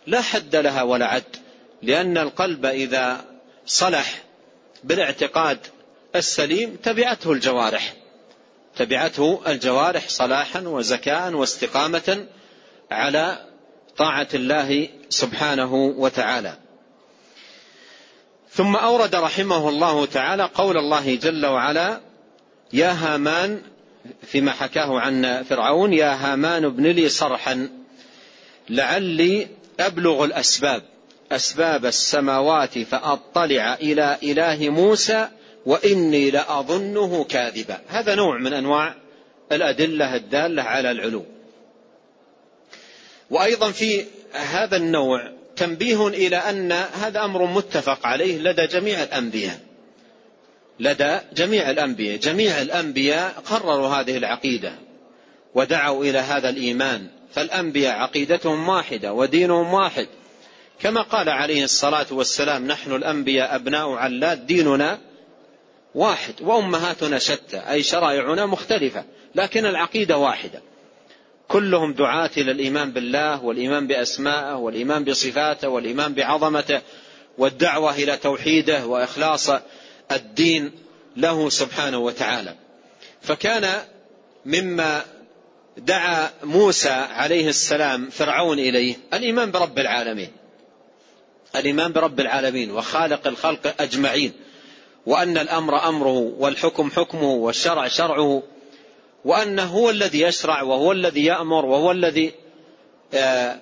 لا 0.06 0.20
حد 0.20 0.56
لها 0.56 0.82
ولا 0.82 1.06
عد. 1.06 1.36
لأن 1.84 2.18
القلب 2.18 2.66
إذا 2.66 3.24
صلح 3.66 4.22
بالاعتقاد 4.84 5.58
السليم 6.16 6.76
تبعته 6.76 7.32
الجوارح. 7.32 7.94
تبعته 8.76 9.40
الجوارح 9.46 10.08
صلاحا 10.08 10.60
وزكاء 10.60 11.32
واستقامة 11.32 12.26
على 12.90 13.46
طاعة 13.96 14.28
الله 14.34 14.88
سبحانه 15.08 15.74
وتعالى. 15.74 16.56
ثم 18.50 18.76
أورد 18.76 19.14
رحمه 19.14 19.68
الله 19.68 20.06
تعالى 20.06 20.50
قول 20.54 20.76
الله 20.76 21.14
جل 21.14 21.46
وعلا 21.46 22.00
يا 22.72 22.92
هامان 22.92 23.62
فيما 24.22 24.52
حكاه 24.52 25.00
عن 25.00 25.42
فرعون 25.42 25.92
يا 25.92 26.14
هامان 26.14 26.64
ابن 26.64 26.86
لي 26.86 27.08
صرحا 27.08 27.68
لعلي 28.70 29.48
أبلغ 29.80 30.24
الأسباب. 30.24 30.82
أسباب 31.32 31.86
السماوات 31.86 32.78
فأطلع 32.78 33.74
إلى 33.74 34.18
إله 34.22 34.68
موسى 34.68 35.28
وإني 35.66 36.30
لأظنه 36.30 37.24
كاذبا. 37.24 37.80
هذا 37.88 38.14
نوع 38.14 38.38
من 38.38 38.52
أنواع 38.52 38.94
الأدلة 39.52 40.16
الدالة 40.16 40.62
على 40.62 40.90
العلو. 40.90 41.24
وأيضا 43.30 43.70
في 43.70 44.04
هذا 44.32 44.76
النوع 44.76 45.32
تنبيه 45.56 46.08
إلى 46.08 46.36
أن 46.36 46.72
هذا 46.72 47.24
أمر 47.24 47.46
متفق 47.46 48.06
عليه 48.06 48.38
لدى 48.38 48.66
جميع 48.66 49.02
الأنبياء. 49.02 49.60
لدى 50.80 51.18
جميع 51.36 51.70
الأنبياء. 51.70 52.16
جميع 52.16 52.62
الأنبياء 52.62 53.30
قرروا 53.30 53.88
هذه 53.88 54.16
العقيدة 54.16 54.72
ودعوا 55.54 56.04
إلى 56.04 56.18
هذا 56.18 56.48
الإيمان. 56.48 57.06
فالأنبياء 57.32 57.98
عقيدتهم 57.98 58.68
واحدة 58.68 59.12
ودينهم 59.12 59.74
واحد. 59.74 60.06
كما 60.80 61.02
قال 61.02 61.28
عليه 61.28 61.64
الصلاة 61.64 62.06
والسلام 62.10 62.66
نحن 62.66 62.92
الأنبياء 62.92 63.54
أبناء 63.54 63.92
علات 63.92 64.38
ديننا 64.38 64.98
واحد 65.94 66.34
وأمهاتنا 66.40 67.18
شتى 67.18 67.56
أي 67.56 67.82
شرائعنا 67.82 68.46
مختلفة 68.46 69.04
لكن 69.34 69.66
العقيدة 69.66 70.16
واحدة. 70.16 70.62
كلهم 71.48 71.92
دعاة 71.92 72.30
إلى 72.36 72.50
الإيمان 72.50 72.92
بالله 72.92 73.44
والإيمان 73.44 73.86
بأسمائه 73.86 74.54
والإيمان 74.54 75.04
بصفاته 75.04 75.68
والإيمان 75.68 76.14
بعظمته 76.14 76.80
والدعوة 77.38 77.94
إلى 77.94 78.16
توحيده 78.16 78.86
وإخلاص 78.86 79.50
الدين 80.12 80.72
له 81.16 81.48
سبحانه 81.48 81.98
وتعالى. 81.98 82.54
فكان 83.22 83.82
مما 84.46 85.04
دعا 85.76 86.30
موسى 86.42 86.90
عليه 86.90 87.48
السلام 87.48 88.10
فرعون 88.10 88.58
إليه 88.58 88.96
الإيمان 89.14 89.50
برب 89.50 89.78
العالمين. 89.78 90.30
الإيمان 91.56 91.92
برب 91.92 92.20
العالمين 92.20 92.70
وخالق 92.70 93.26
الخلق 93.26 93.74
أجمعين 93.80 94.32
وأن 95.06 95.38
الأمر 95.38 95.88
أمره 95.88 96.34
والحكم 96.38 96.90
حكمه 96.90 97.32
والشرع 97.32 97.88
شرعه 97.88 98.42
وأنه 99.24 99.64
هو 99.64 99.90
الذي 99.90 100.20
يشرع 100.20 100.62
وهو 100.62 100.92
الذي 100.92 101.24
يأمر 101.24 101.64
وهو 101.64 101.90
الذي 101.90 102.34
آه، 103.14 103.58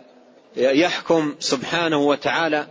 يحكم 0.56 1.34
سبحانه 1.40 1.96
وتعالى. 1.96 2.66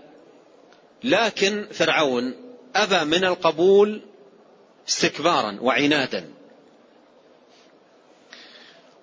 لكن 1.03 1.67
فرعون 1.71 2.33
أبى 2.75 3.05
من 3.05 3.23
القبول 3.23 4.01
استكبارا 4.89 5.57
وعنادا 5.61 6.29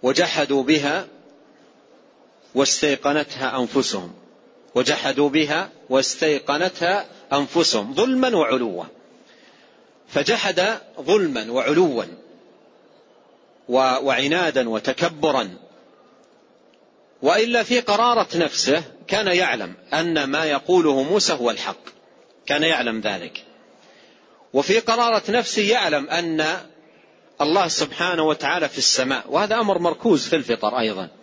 وجحدوا 0.03 0.63
بها 0.63 1.07
واستيقنتها 2.55 3.59
أنفسهم. 3.59 4.15
وجحدوا 4.75 5.29
بها 5.29 5.71
واستيقنتها 5.91 7.07
أنفسهم 7.33 7.95
ظلما 7.95 8.37
وعلوا. 8.37 8.85
فجحد 10.09 10.79
ظلما 11.01 11.51
وعلوا 11.51 12.05
وعنادا 13.69 14.69
وتكبرا. 14.69 15.49
وإلا 17.23 17.63
في 17.63 17.81
قرارة 17.81 18.29
نفسه 18.35 18.83
كان 19.07 19.27
يعلم 19.27 19.75
أن 19.95 20.25
ما 20.25 20.45
يقوله 20.45 21.03
موسى 21.03 21.33
هو 21.33 21.51
الحق. 21.51 21.81
كان 22.47 22.63
يعلم 22.63 23.01
ذلك. 23.01 23.45
وفي 24.53 24.79
قرارة 24.79 25.23
نفسه 25.31 25.63
يعلم 25.63 26.11
أن 26.11 26.47
الله 27.41 27.69
سبحانه 27.69 28.23
وتعالى 28.23 28.69
في 28.69 28.79
السماء. 28.79 29.25
وهذا 29.29 29.55
أمر 29.61 29.79
مركوز 29.79 30.29
في 30.29 30.37
الفطر 30.37 30.79
أيضا. 30.79 31.18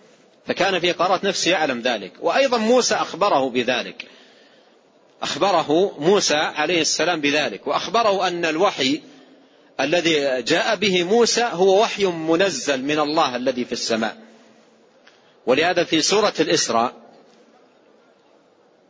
فكان 0.47 0.79
في 0.79 0.91
قراره 0.91 1.25
نفسه 1.25 1.51
يعلم 1.51 1.79
ذلك. 1.79 2.12
وأيضا 2.21 2.58
موسى 2.58 2.95
أخبره 2.95 3.49
بذلك. 3.49 4.05
أخبره 5.21 5.95
موسى 5.99 6.36
عليه 6.36 6.81
السلام 6.81 7.21
بذلك. 7.21 7.67
وأخبره 7.67 8.27
أن 8.27 8.45
الوحي 8.45 9.01
الذي 9.79 10.41
جاء 10.41 10.75
به 10.75 11.03
موسى 11.03 11.49
هو 11.53 11.81
وحي 11.81 12.05
منزل 12.05 12.81
من 12.81 12.99
الله 12.99 13.36
الذي 13.36 13.65
في 13.65 13.71
السماء. 13.71 14.17
ولهذا 15.45 15.84
في 15.84 16.01
سورة 16.01 16.34
الإسراء 16.39 16.93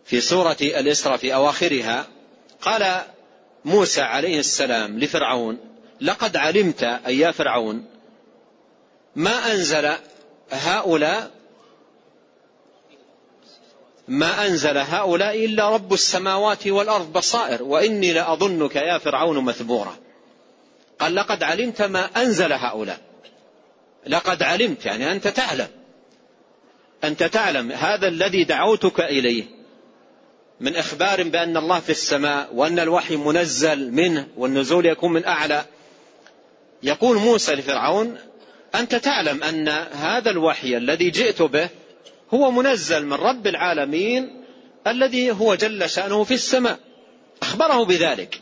في 0.05 0.21
سورة 0.21 0.57
الإسراء 0.61 1.17
في 1.17 1.33
أواخرها 1.33 2.07
قال 2.61 3.01
موسى 3.65 4.01
عليه 4.01 4.39
السلام 4.39 4.99
لفرعون 4.99 5.57
لقد 6.01 6.37
علمت 6.37 6.83
أي 6.83 7.19
يا 7.19 7.31
فرعون 7.31 7.85
ما 9.15 9.51
أنزل 9.51 9.91
هؤلاء 10.51 11.31
ما 14.07 14.47
أنزل 14.47 14.77
هؤلاء 14.77 15.45
إلا 15.45 15.69
رب 15.69 15.93
السماوات 15.93 16.67
والأرض 16.67 17.13
بصائر 17.13 17.63
وإني 17.63 18.13
لأظنك 18.13 18.75
يا 18.75 18.97
فرعون 18.97 19.45
مثبورا. 19.45 19.97
قال 20.99 21.15
لقد 21.15 21.43
علمت 21.43 21.81
ما 21.81 22.09
أنزل 22.17 22.53
هؤلاء. 22.53 22.99
لقد 24.07 24.43
علمت 24.43 24.85
يعني 24.85 25.11
أنت 25.11 25.27
تعلم. 25.27 25.67
أنت 27.03 27.23
تعلم 27.23 27.71
هذا 27.71 28.07
الذي 28.07 28.43
دعوتك 28.43 28.99
إليه. 28.99 29.43
من 30.59 30.75
إخبار 30.75 31.23
بأن 31.23 31.57
الله 31.57 31.79
في 31.79 31.89
السماء 31.89 32.49
وأن 32.53 32.79
الوحي 32.79 33.15
منزل 33.15 33.91
منه 33.91 34.27
والنزول 34.37 34.85
يكون 34.85 35.13
من 35.13 35.25
أعلى. 35.25 35.65
يقول 36.83 37.17
موسى 37.17 37.55
لفرعون 37.55 38.17
أنت 38.75 38.95
تعلم 38.95 39.43
أن 39.43 39.67
هذا 39.93 40.31
الوحي 40.31 40.77
الذي 40.77 41.09
جئت 41.09 41.41
به 41.41 41.69
هو 42.35 42.51
منزل 42.51 43.05
من 43.05 43.13
رب 43.13 43.47
العالمين 43.47 44.43
الذي 44.87 45.31
هو 45.31 45.55
جل 45.55 45.89
شأنه 45.89 46.23
في 46.23 46.33
السماء. 46.33 46.79
أخبره 47.41 47.85
بذلك. 47.85 48.41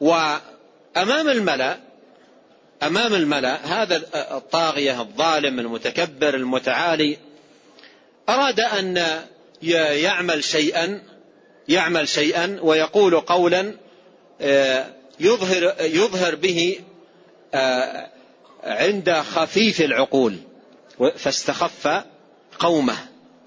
وأمام 0.00 1.28
الملأ 1.28 1.78
أمام 2.82 3.14
الملأ 3.14 3.66
هذا 3.66 3.96
الطاغية 4.14 5.00
الظالم 5.00 5.60
المتكبر 5.60 6.34
المتعالي 6.34 7.18
أراد 8.28 8.60
أن 8.60 9.04
يعمل 9.62 10.44
شيئا 10.44 11.02
يعمل 11.68 12.08
شيئا 12.08 12.58
ويقول 12.62 13.20
قولا 13.20 13.74
آه، 14.40 14.86
يظهر 15.20 15.74
يظهر 15.80 16.34
به 16.34 16.80
آه، 17.54 18.08
عند 18.64 19.12
خفيف 19.12 19.80
العقول. 19.80 20.36
فاستخف 21.16 22.04
قومه 22.62 22.96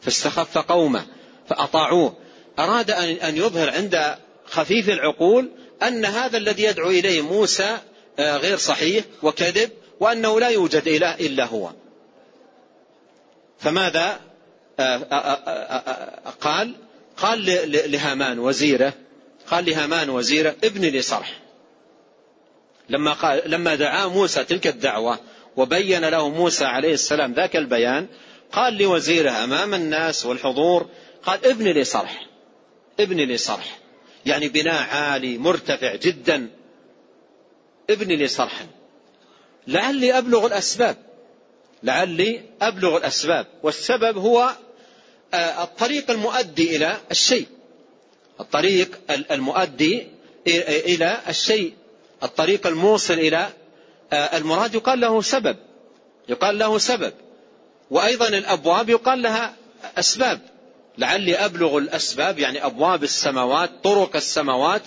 فاستخف 0.02 0.58
قومه 0.58 1.06
فأطاعوه. 1.50 2.16
أراد 2.60 2.92
أن 2.92 3.38
يظهر 3.38 3.70
عند 3.70 4.16
خفيف 4.46 4.90
العقول 4.90 5.50
أن 5.84 6.06
هذا 6.06 6.38
الذي 6.38 6.64
يدعو 6.64 6.90
إليه 6.90 7.22
موسى 7.22 7.78
آه، 8.20 8.38
غير 8.38 8.58
صحيح 8.58 9.06
وكذب 9.24 9.70
وأنه 10.00 10.40
لا 10.40 10.50
يوجد 10.50 10.88
إله 10.88 11.16
إلا 11.16 11.46
هو. 11.46 11.72
فماذا؟ 13.60 14.20
آه، 14.80 14.98
آه، 15.12 16.30
قال 16.42 16.76
قال 17.18 17.46
لهامان 17.92 18.40
وزيره 18.40 18.94
قال 19.52 19.66
لهامان 19.66 20.10
وزيره 20.10 20.56
ابن 20.64 20.82
لي 20.82 21.02
صرح. 21.02 21.40
لما 22.90 23.14
قال 23.14 23.42
لما 23.46 23.76
دعا 23.76 24.08
موسى 24.08 24.44
تلك 24.44 24.68
الدعوة 24.68 25.20
وبين 25.58 26.06
له 26.06 26.30
موسى 26.30 26.66
عليه 26.66 26.94
السلام 26.94 27.34
ذاك 27.34 27.56
البيان 27.56 28.08
قال 28.52 28.78
لوزيره 28.78 29.44
أمام 29.44 29.74
الناس 29.74 30.26
والحضور 30.26 30.90
قال 31.24 31.46
ابن 31.46 31.68
لي 31.68 31.84
صرح 31.84 32.26
ابن 33.00 33.18
لي 33.18 33.38
صرح. 33.38 33.80
يعني 34.26 34.48
بناء 34.48 34.90
عالي 34.90 35.38
مرتفع 35.38 35.96
جدا. 35.96 36.50
ابن 37.90 38.08
لي 38.08 38.28
صرحا. 38.28 38.68
لعلي 39.68 40.18
أبلغ 40.18 40.46
الأسباب. 40.46 40.98
لعلي 41.84 42.42
أبلغ 42.62 42.98
الأسباب. 42.98 43.48
والسبب 43.64 44.18
هو 44.18 44.56
آه، 45.34 45.64
الطريق 45.64 46.12
المؤدي 46.12 46.76
إلى 46.76 46.98
الشيء. 47.12 47.48
الطريق 48.40 49.00
المؤدي 49.32 50.08
إلى 50.68 51.18
الشيء. 51.30 51.74
الطريق 52.24 52.68
الموصل 52.68 53.14
إلى 53.14 53.50
آه، 54.14 54.38
المراد 54.38 54.76
يقال 54.76 55.00
له 55.00 55.22
سبب. 55.22 55.58
يقال 56.30 56.58
له 56.58 56.78
سبب. 56.78 57.14
وأيضا 57.92 58.28
الأبواب 58.28 58.90
يقال 58.90 59.22
لها 59.22 59.56
أسباب. 59.98 60.40
لعلي 60.98 61.36
أبلغ 61.36 61.78
الأسباب 61.78 62.40
يعني 62.40 62.66
أبواب 62.66 63.04
السماوات 63.04 63.70
طرق 63.84 64.16
السماوات 64.16 64.82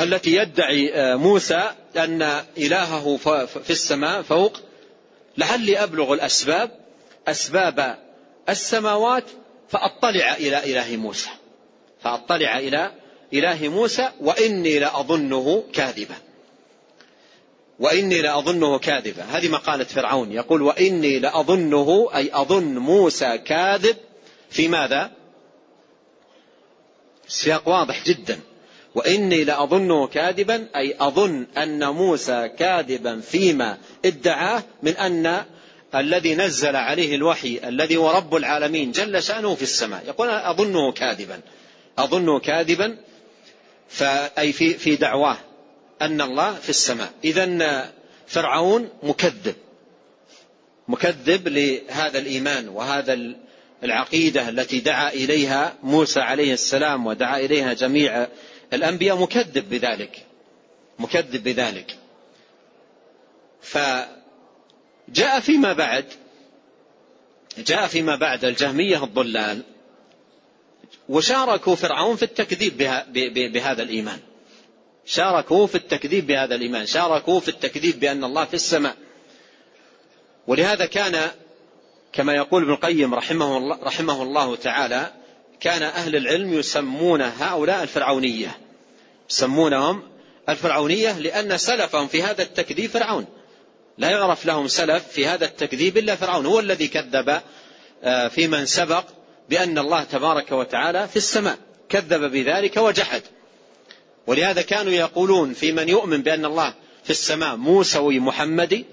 التي 0.00 0.34
يدعي 0.36 0.94
آه، 0.94 1.16
موسى 1.16 1.70
أن 1.96 2.22
إلهه 2.58 3.16
في 3.64 3.70
السماء 3.70 4.22
فوق. 4.22 4.60
لعلي 5.38 5.82
أبلغ 5.82 6.12
الأسباب. 6.12 6.70
أسباب 7.28 7.98
السماوات 8.48 9.24
فأطلع 9.68 10.34
إلى 10.34 10.58
إله 10.58 10.96
موسى. 10.96 11.30
فأطلع 12.02 12.58
إلى 12.58 12.92
إله 13.32 13.68
موسى 13.68 14.08
وإني 14.20 14.78
لأظنه 14.78 15.64
كاذبا. 15.72 16.14
وإني 17.80 18.22
لأظنه 18.22 18.78
كاذبا. 18.78 19.22
هذه 19.22 19.48
مقالة 19.48 19.84
فرعون. 19.84 20.32
يقول 20.32 20.62
وإني 20.62 21.18
لأظنه 21.18 22.08
أي 22.14 22.30
أظن 22.32 22.78
موسى 22.78 23.38
كاذب 23.38 23.96
في 24.50 24.68
ماذا؟ 24.68 25.10
السياق 27.28 27.68
واضح 27.68 28.04
جدا. 28.04 28.40
وإني 28.94 29.44
لأظنه 29.44 30.06
كاذبا 30.06 30.66
أي 30.76 30.96
أظن 31.00 31.46
أن 31.56 31.88
موسى 31.88 32.48
كاذبا 32.48 33.20
فيما 33.20 33.78
ادعاه 34.04 34.62
من 34.82 34.96
أن 34.96 35.44
الذي 35.94 36.34
نزل 36.34 36.76
عليه 36.76 37.14
الوحي 37.14 37.60
الذي 37.64 37.96
هو 37.96 38.10
رب 38.10 38.36
العالمين 38.36 38.92
جل 38.92 39.22
شأنه 39.22 39.54
في 39.54 39.62
السماء. 39.62 40.04
يقول 40.06 40.28
أظنه 40.28 40.92
كاذبا. 40.92 41.40
أظنه 41.98 42.38
كاذبا 42.38 42.96
فأي 43.88 44.52
في 44.52 44.74
في 44.74 44.96
دعواه. 44.96 45.36
أن 46.02 46.20
الله 46.20 46.54
في 46.54 46.70
السماء. 46.70 47.12
إذا 47.24 47.92
فرعون 48.26 48.88
مكذب. 49.02 49.54
مكذب 50.88 51.48
لهذا 51.48 52.18
الإيمان 52.18 52.68
وهذا 52.68 53.34
العقيدة 53.84 54.48
التي 54.48 54.80
دعا 54.80 55.08
إليها 55.08 55.74
موسى 55.82 56.20
عليه 56.20 56.52
السلام 56.52 57.06
ودعا 57.06 57.38
إليها 57.38 57.72
جميع 57.72 58.26
الأنبياء. 58.72 59.16
مكذب 59.16 59.70
بذلك. 59.70 60.26
مكذب 60.98 61.44
بذلك. 61.44 61.96
فجاء 63.62 65.40
فيما 65.40 65.72
بعد. 65.72 66.04
جاء 67.58 67.86
فيما 67.86 68.16
بعد 68.16 68.44
الجهمية 68.44 69.04
الضلال. 69.04 69.62
وشاركوا 71.08 71.74
فرعون 71.74 72.16
في 72.16 72.22
التكذيب 72.22 72.76
بهذا 73.52 73.82
الإيمان. 73.82 74.18
شاركوا 75.06 75.66
في 75.66 75.74
التكذيب 75.74 76.26
بهذا 76.26 76.54
الإيمان 76.54 76.86
شاركوا 76.86 77.40
في 77.40 77.48
التكذيب 77.48 78.00
بأن 78.00 78.24
الله 78.24 78.44
في 78.44 78.54
السماء. 78.54 78.96
ولهذا 80.46 80.86
كان 80.86 81.30
كما 82.12 82.34
يقول 82.34 82.62
ابن 82.62 82.72
القيم 82.72 83.14
رحمه 83.14 83.56
الله, 83.56 83.78
رحمه 83.82 84.22
الله 84.22 84.56
تعالى 84.56 85.12
كان 85.60 85.82
أهل 85.82 86.16
العلم 86.16 86.52
يسمون 86.52 87.22
هؤلاء 87.22 87.82
الفرعونية. 87.82 88.58
يسمونهم 89.30 90.02
الفرعونية 90.48 91.18
لأن 91.18 91.58
سلفهم 91.58 92.06
في 92.06 92.22
هذا 92.22 92.42
التكذيب 92.42 92.90
فرعون. 92.90 93.26
لا 93.98 94.10
يعرف 94.10 94.46
لهم 94.46 94.68
سلف 94.68 95.08
في 95.08 95.26
هذا 95.26 95.44
التكذيب 95.44 95.98
إلا 95.98 96.16
فرعون 96.16 96.46
هو 96.46 96.60
الذي 96.60 96.88
كذب 96.88 97.40
آه، 98.02 98.28
في 98.28 98.46
من 98.46 98.66
سبق 98.66 99.04
بأن 99.48 99.78
الله 99.78 100.04
تبارك 100.04 100.52
وتعالى 100.52 101.08
في 101.08 101.16
السماء. 101.16 101.58
كذب 101.88 102.30
بذلك 102.30 102.76
وجحد. 102.76 103.22
ولهذا 104.30 104.62
كانوا 104.62 104.92
يقولون 104.92 105.52
في 105.52 105.72
من 105.72 105.88
يؤمن 105.88 106.22
بأن 106.22 106.44
الله 106.44 106.74
في 107.04 107.10
السماء 107.10 107.56
موسوي 107.56 108.20
محمدي 108.20 108.84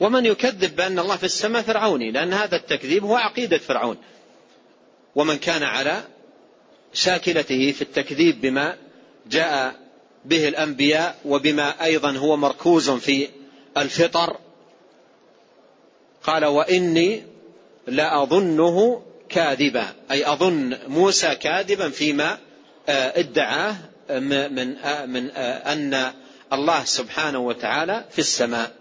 ومن 0.00 0.26
يكذب 0.26 0.76
بأن 0.76 0.98
الله 0.98 1.16
في 1.16 1.24
السماء 1.24 1.62
فرعوني 1.62 2.10
لأن 2.10 2.32
هذا 2.32 2.56
التكذيب 2.56 3.04
هو 3.04 3.16
عقيدة 3.16 3.58
فرعون. 3.58 3.96
ومن 5.14 5.38
كان 5.38 5.62
على 5.62 6.04
شاكلته 6.92 7.72
في 7.72 7.82
التكذيب 7.82 8.40
بما 8.40 8.76
جاء 9.30 9.74
به 10.24 10.48
الأنبياء 10.48 11.18
وبما 11.24 11.84
أيضا 11.84 12.12
هو 12.12 12.36
مركوز 12.36 12.90
في 12.90 13.28
الفطر 13.76 14.36
قال 16.22 16.44
وإني 16.44 17.22
لأظنه 17.86 19.02
كاذبا. 19.28 19.86
أي 20.10 20.32
أظن 20.32 20.78
موسى 20.88 21.34
كاذبا 21.34 21.90
فيما 21.90 22.38
آه، 22.88 23.18
ادعاه 23.20 23.76
من 24.10 24.76
آه، 24.76 25.06
من 25.06 25.30
آه، 25.30 25.72
أن 25.72 26.12
الله 26.52 26.84
سبحانه 26.84 27.38
وتعالى 27.38 28.04
في 28.10 28.18
السماء. 28.18 28.72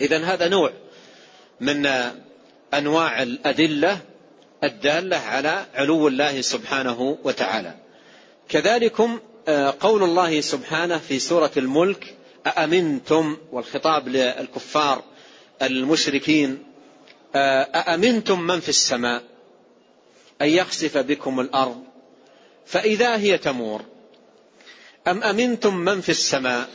إذا 0.00 0.24
هذا 0.24 0.48
نوع 0.48 0.72
من 1.60 1.86
أنواع 2.74 3.22
الأدلة 3.22 3.98
الدالة 4.64 5.16
على 5.16 5.66
علو 5.74 6.08
الله 6.08 6.40
سبحانه 6.40 7.18
وتعالى. 7.24 7.74
كذلكم 8.48 9.20
قول 9.80 10.02
الله 10.02 10.40
سبحانه 10.40 10.98
في 10.98 11.18
سورة 11.18 11.50
الملك 11.56 12.14
أأمنتم 12.46 13.36
والخطاب 13.52 14.08
للكفار 14.08 15.02
المشركين 15.62 16.62
أأمنتم 17.34 18.40
من 18.40 18.60
في 18.60 18.68
السماء؟ 18.68 19.22
أن 20.42 20.48
يخسف 20.48 20.98
بكم 20.98 21.40
الأرض. 21.40 21.82
فإذا 22.66 23.16
هي 23.16 23.38
تمور 23.38 23.82
أم 25.08 25.22
أمنتم 25.22 25.76
من 25.76 26.00
في 26.00 26.08
السماء 26.08 26.68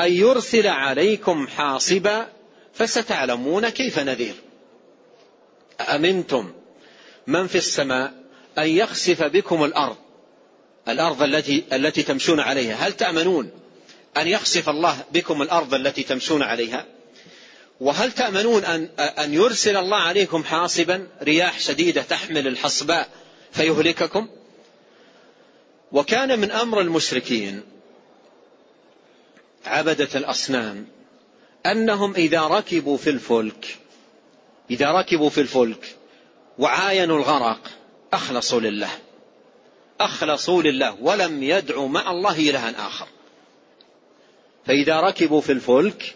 أن 0.00 0.12
يرسل 0.12 0.66
عليكم 0.66 1.46
حاصبا 1.46 2.28
فستعلمون 2.74 3.68
كيف 3.68 3.98
نذير؟ 3.98 4.34
أأمنتم 5.80 6.52
من 7.26 7.46
في 7.46 7.58
السماء 7.58 8.12
أن 8.58 8.68
يخسف 8.68 9.22
بكم 9.22 9.64
الأرض؟ 9.64 9.96
الأرض 10.88 11.22
التي 11.22 11.64
التي 11.72 12.02
تمشون 12.02 12.40
عليها. 12.40 12.74
هل 12.74 12.92
تأمنون 12.92 13.50
أن 14.16 14.28
يخسف 14.28 14.68
الله 14.68 15.04
بكم 15.12 15.42
الأرض 15.42 15.74
التي 15.74 16.02
تمشون 16.02 16.42
عليها؟ 16.42 16.86
وهل 17.80 18.12
تأمنون 18.12 18.64
أن, 18.64 18.88
أن 18.98 19.34
يرسل 19.34 19.76
الله 19.76 19.96
عليكم 19.96 20.44
حاصبا؟ 20.44 21.06
رياح 21.22 21.60
شديدة 21.60 22.02
تحمل 22.02 22.46
الحصباء 22.46 23.08
فيهلككم؟ 23.52 24.28
وكان 25.94 26.38
من 26.38 26.50
أمر 26.50 26.80
المشركين 26.80 27.62
عبدة 29.66 30.08
الأصنام 30.14 30.86
أنهم 31.66 32.14
إذا 32.14 32.40
ركبوا 32.40 32.96
في 32.96 33.10
الفلك 33.10 33.78
إذا 34.70 34.92
ركبوا 34.92 35.30
في 35.30 35.40
الفلك 35.40 35.96
وعاينوا 36.58 37.18
الغرق 37.18 37.70
أخلصوا 38.12 38.60
لله. 38.60 38.90
أخلصوا 40.00 40.62
لله 40.62 40.96
ولم 41.00 41.42
يدعوا 41.42 41.88
مع 41.88 42.10
الله 42.10 42.38
إلها 42.38 42.86
آخر. 42.86 43.06
فإذا 44.66 45.00
ركبوا 45.00 45.40
في 45.40 45.52
الفلك 45.52 46.14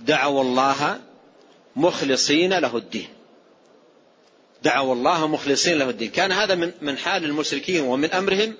دعوا 0.00 0.42
الله 0.42 1.00
مخلصين 1.76 2.58
له 2.58 2.76
الدين. 2.76 3.08
دعوا 4.62 4.94
الله 4.94 5.26
مخلصين 5.26 5.78
له 5.78 5.90
الدين. 5.90 6.10
كان 6.10 6.32
هذا 6.32 6.54
من 6.54 6.72
من 6.80 6.98
حال 6.98 7.24
المشركين 7.24 7.80
ومن 7.82 8.12
أمرهم 8.12 8.54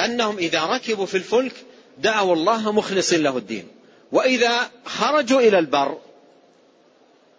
أنهم 0.00 0.38
إذا 0.38 0.64
ركبوا 0.64 1.06
في 1.06 1.16
الفلك 1.16 1.52
دعوا 1.98 2.34
الله 2.34 2.72
مخلصين 2.72 3.22
له 3.22 3.36
الدين. 3.36 3.68
وإذا 4.12 4.70
خرجوا 4.84 5.40
إلى 5.40 5.58
البر 5.58 5.98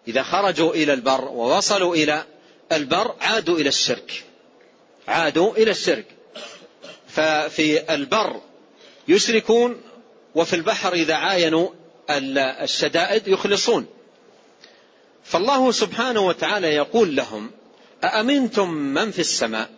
إذا 0.07 0.23
خرجوا 0.23 0.73
إلى 0.73 0.93
البر 0.93 1.25
ووصلوا 1.25 1.95
إلى 1.95 2.25
البر 2.71 3.15
عادوا 3.21 3.57
إلى 3.57 3.69
الشرك. 3.69 4.23
عادوا 5.07 5.53
إلى 5.57 5.71
الشرك. 5.71 6.05
ففي 7.07 7.93
البر 7.93 8.41
يشركون 9.07 9.81
وفي 10.35 10.55
البحر 10.55 10.93
إذا 10.93 11.13
عاينوا 11.13 11.69
الشدائد 12.09 13.27
يخلصون. 13.27 13.85
فالله 15.23 15.71
سبحانه 15.71 16.21
وتعالى 16.21 16.67
يقول 16.67 17.15
لهم 17.15 17.51
أأمنتم 18.03 18.69
من 18.73 19.11
في 19.11 19.19
السماء؟ 19.19 19.69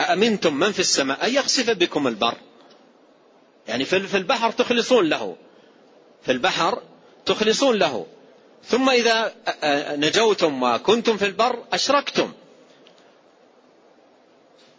أأمنتم 0.00 0.54
من 0.54 0.72
في 0.72 0.78
السماء 0.78 1.26
أن 1.26 1.34
يخسف 1.34 1.70
بكم 1.70 2.06
البر؟ 2.06 2.34
يعني 3.68 3.84
في 3.84 4.16
البحر 4.16 4.50
تخلصون 4.50 5.08
له. 5.08 5.36
في 6.22 6.32
البحر 6.32 6.82
تخلصون 7.26 7.76
له. 7.76 8.06
ثم 8.64 8.90
إذا 8.90 9.34
نجوتم 9.96 10.62
وكنتم 10.62 11.16
في 11.16 11.26
البر 11.26 11.64
أشركتم. 11.72 12.32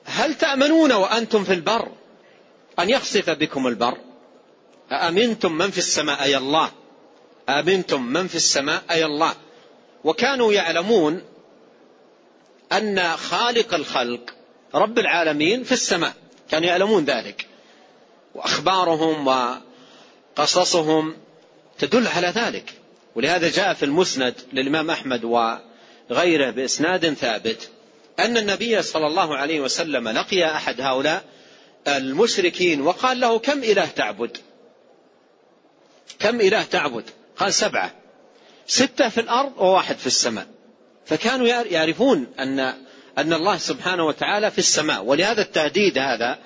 هل 0.05 0.35
تأمنون 0.35 0.91
وأنتم 0.91 1.43
في 1.43 1.53
البر 1.53 1.91
أن 2.79 2.89
يخسف 2.89 3.29
بكم 3.29 3.67
البر؟ 3.67 3.97
أأمنتم 4.91 5.51
من 5.51 5.71
في 5.71 5.77
السماء 5.77 6.23
أي 6.23 6.37
الله؟ 6.37 6.71
أأمنتم 7.49 8.05
من 8.05 8.27
في 8.27 8.35
السماء 8.35 8.83
أي 8.91 9.05
الله؟ 9.05 9.33
وكانوا 10.03 10.53
يعلمون 10.53 11.23
أن 12.71 13.17
خالق 13.17 13.73
الخلق 13.73 14.38
رب 14.73 14.99
العالمين 14.99 15.63
في 15.63 15.71
السماء. 15.71 16.13
كانوا 16.51 16.67
يعلمون 16.67 17.05
ذلك. 17.05 17.47
وأخبارهم 18.35 19.27
وقصصهم 20.37 21.17
تدل 21.79 22.07
على 22.07 22.27
ذلك. 22.27 22.73
ولهذا 23.15 23.49
جاء 23.49 23.73
في 23.73 23.85
المسند 23.85 24.33
للإمام 24.53 24.89
أحمد 24.89 25.23
وغيره 25.23 26.49
بإسناد 26.49 27.13
ثابت 27.13 27.69
أن 28.19 28.37
النبي 28.37 28.81
صلى 28.81 29.07
الله 29.07 29.37
عليه 29.37 29.59
وسلم 29.59 30.09
لقي 30.09 30.45
أحد 30.55 30.81
هؤلاء 30.81 31.23
المشركين 31.87 32.81
وقال 32.81 33.19
له 33.19 33.39
كم 33.39 33.63
إله 33.63 33.85
تعبد؟ 33.85 34.37
كم 36.19 36.41
إله 36.41 36.63
تعبد؟ 36.63 37.03
قال 37.37 37.53
سبعة. 37.53 37.91
ستة 38.67 39.09
في 39.09 39.21
الأرض 39.21 39.53
وواحد 39.57 39.97
في 39.97 40.07
السماء. 40.07 40.47
فكانوا 41.05 41.47
يعرفون 41.47 42.27
أن 42.39 42.73
أن 43.19 43.33
الله 43.33 43.57
سبحانه 43.57 44.05
وتعالى 44.05 44.51
في 44.51 44.59
السماء. 44.59 45.03
ولهذا 45.03 45.41
التهديد 45.41 45.97
هذا 45.97 46.37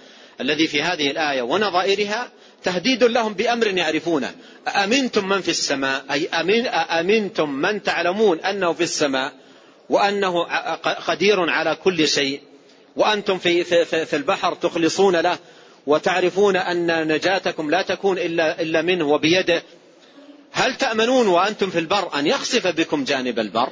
الذي 0.41 0.67
في 0.67 0.83
هذه 0.83 1.11
الآية 1.11 1.41
ونظائرها 1.41 2.29
تهديد 2.63 3.03
لهم 3.03 3.33
بأمر 3.33 3.67
يعرفونه. 3.67 4.35
أأمنتم 4.67 5.29
من 5.29 5.41
في 5.41 5.49
السماء؟ 5.49 6.05
أي 6.11 6.29
أمن 6.29 6.67
أأمنتم 6.67 7.49
من 7.49 7.83
تعلمون 7.83 8.39
أنه 8.39 8.73
في 8.73 8.83
السماء 8.83 9.33
وأنه 9.89 10.43
قدير 11.07 11.49
على 11.49 11.75
كل 11.75 12.07
شيء؟ 12.07 12.41
وأنتم 12.95 13.37
في, 13.37 13.63
في, 13.63 14.05
في 14.05 14.15
البحر 14.15 14.53
تخلصون 14.53 15.15
له 15.15 15.37
وتعرفون 15.87 16.55
أن 16.55 17.07
نجاتكم 17.07 17.69
لا 17.69 17.81
تكون 17.81 18.17
إلا, 18.17 18.61
إلا 18.61 18.81
منه 18.81 19.07
وبيده؟ 19.07 19.63
هل 20.51 20.75
تأمنون 20.75 21.27
وأنتم 21.27 21.69
في 21.69 21.79
البر 21.79 22.19
أن 22.19 22.27
يخسف 22.27 22.67
بكم 22.67 23.03
جانب 23.03 23.39
البر؟ 23.39 23.69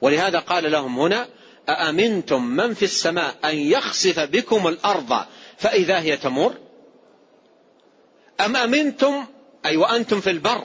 ولهذا 0.00 0.38
قال 0.38 0.72
لهم 0.72 0.98
هنا 0.98 1.28
أأمنتم 1.68 2.44
من 2.46 2.74
في 2.74 2.84
السماء 2.84 3.34
أن 3.44 3.56
يخسف 3.56 4.20
بكم 4.20 4.68
الأرض 4.68 5.24
فإذا 5.58 6.00
هي 6.00 6.16
تمر 6.16 6.54
أم 8.40 8.56
أمنتم 8.56 9.26
أي 9.66 9.76
وأنتم 9.76 10.20
في 10.20 10.30
البر 10.30 10.64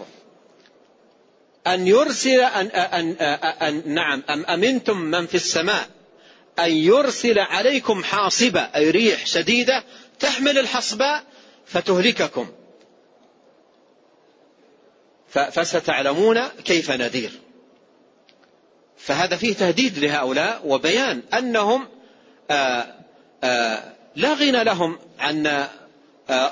أن 1.67 1.88
يرسل 1.88 2.39
أن, 2.39 2.67
أن, 2.67 3.12
أن 3.62 3.93
نعم 3.93 4.23
أم 4.29 4.45
أمنتم 4.45 4.97
من 4.97 5.25
في 5.25 5.36
السماء 5.36 5.88
أن 6.60 6.71
يرسل 6.71 7.39
عليكم 7.39 8.03
حاصبة 8.03 8.62
أي 8.62 8.89
ريح 8.89 9.25
شديدة 9.25 9.84
تحمل 10.19 10.58
الحصباء 10.58 11.23
فتهلككم. 11.65 12.51
فستعلمون 15.29 16.47
كيف 16.47 16.91
نذير. 16.91 17.31
فهذا 18.97 19.36
فيه 19.36 19.53
تهديد 19.53 19.99
لهؤلاء 19.99 20.62
وبيان 20.65 21.21
أنهم 21.34 21.88
آآ 22.51 22.95
آآ 23.43 23.95
لا 24.15 24.34
غنى 24.34 24.63
لهم 24.63 24.99
عن 25.19 25.67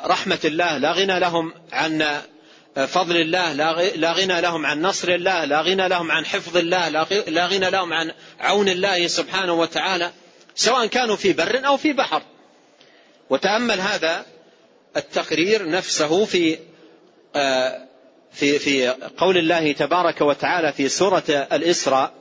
رحمة 0.06 0.40
الله 0.46 0.78
لا 0.78 0.92
غنى 0.92 1.20
لهم 1.20 1.54
عن 1.72 2.22
فضل 2.76 3.18
الله 3.18 3.54
لا 3.96 4.12
غنى 4.12 4.42
لهم 4.42 4.66
عن 4.66 4.82
نصر 4.82 5.10
الله 5.10 5.46
لا 5.46 5.62
غنى 5.62 5.88
لهم 5.88 6.12
عن 6.12 6.26
حفظ 6.26 6.58
الله 6.58 6.90
لا 7.28 7.46
غنى 7.46 7.70
لهم 7.70 7.94
عن 7.94 8.12
عون 8.40 8.70
الله 8.70 9.08
سبحانه 9.08 9.54
وتعالى 9.54 10.12
سواء 10.56 10.86
كانوا 10.86 11.16
في 11.16 11.34
بر 11.34 11.68
أو 11.68 11.78
في 11.78 11.94
بحر. 11.94 12.22
وتأمل 13.30 13.80
هذا 13.80 14.26
التقرير 14.98 15.70
نفسه 15.70 16.26
في 16.26 16.58
في 18.32 18.60
في 18.60 18.90
قول 19.18 19.38
الله 19.38 19.72
تبارك 19.72 20.22
وتعالى 20.22 20.74
في 20.74 20.90
سورة 20.90 21.24
الإسراء. 21.30 22.14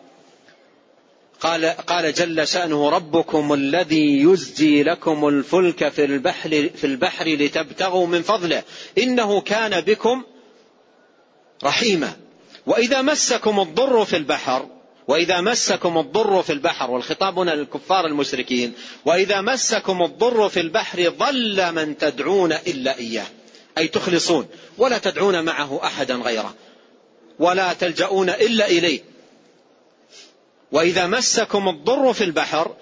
قال 1.42 1.66
قال 1.66 2.12
جل 2.14 2.48
شأنه 2.48 2.88
ربكم 2.88 3.52
الذي 3.52 4.22
يزجي 4.22 4.82
لكم 4.82 5.28
الفلك 5.28 5.88
في 5.88 6.04
البحر 6.04 6.70
في 6.74 6.84
البحر 6.84 7.28
لتبتغوا 7.28 8.06
من 8.06 8.22
فضله. 8.22 8.62
إنه 8.98 9.40
كان 9.40 9.80
بكم 9.80 10.22
رحيما. 11.64 12.16
وإذا 12.66 13.02
مسكم 13.02 13.60
الضر 13.60 14.04
في 14.04 14.16
البحر 14.16 14.66
وإذا 15.08 15.40
مسكم 15.40 15.98
الضر 15.98 16.42
في 16.42 16.52
البحر 16.52 16.90
والخطاب 16.90 17.38
هنا 17.38 17.50
للكفار 17.50 18.06
المشركين 18.06 18.72
وإذا 19.04 19.40
مسكم 19.40 20.02
الضر 20.02 20.48
في 20.48 20.60
البحر 20.60 21.08
ضل 21.08 21.72
من 21.72 21.98
تدعون 21.98 22.52
إلا 22.52 22.98
إياه. 22.98 23.26
أي 23.78 23.88
تخلصون 23.88 24.46
ولا 24.78 24.98
تدعون 24.98 25.44
معه 25.44 25.80
أحدا 25.84 26.14
غيره 26.14 26.54
ولا 27.38 27.72
تلجؤون 27.72 28.30
إلا 28.30 28.66
إليه. 28.66 29.11
وإذا 30.72 31.06
مسكم 31.06 31.68
الضر 31.68 32.12
في 32.12 32.24
البحر 32.24 32.74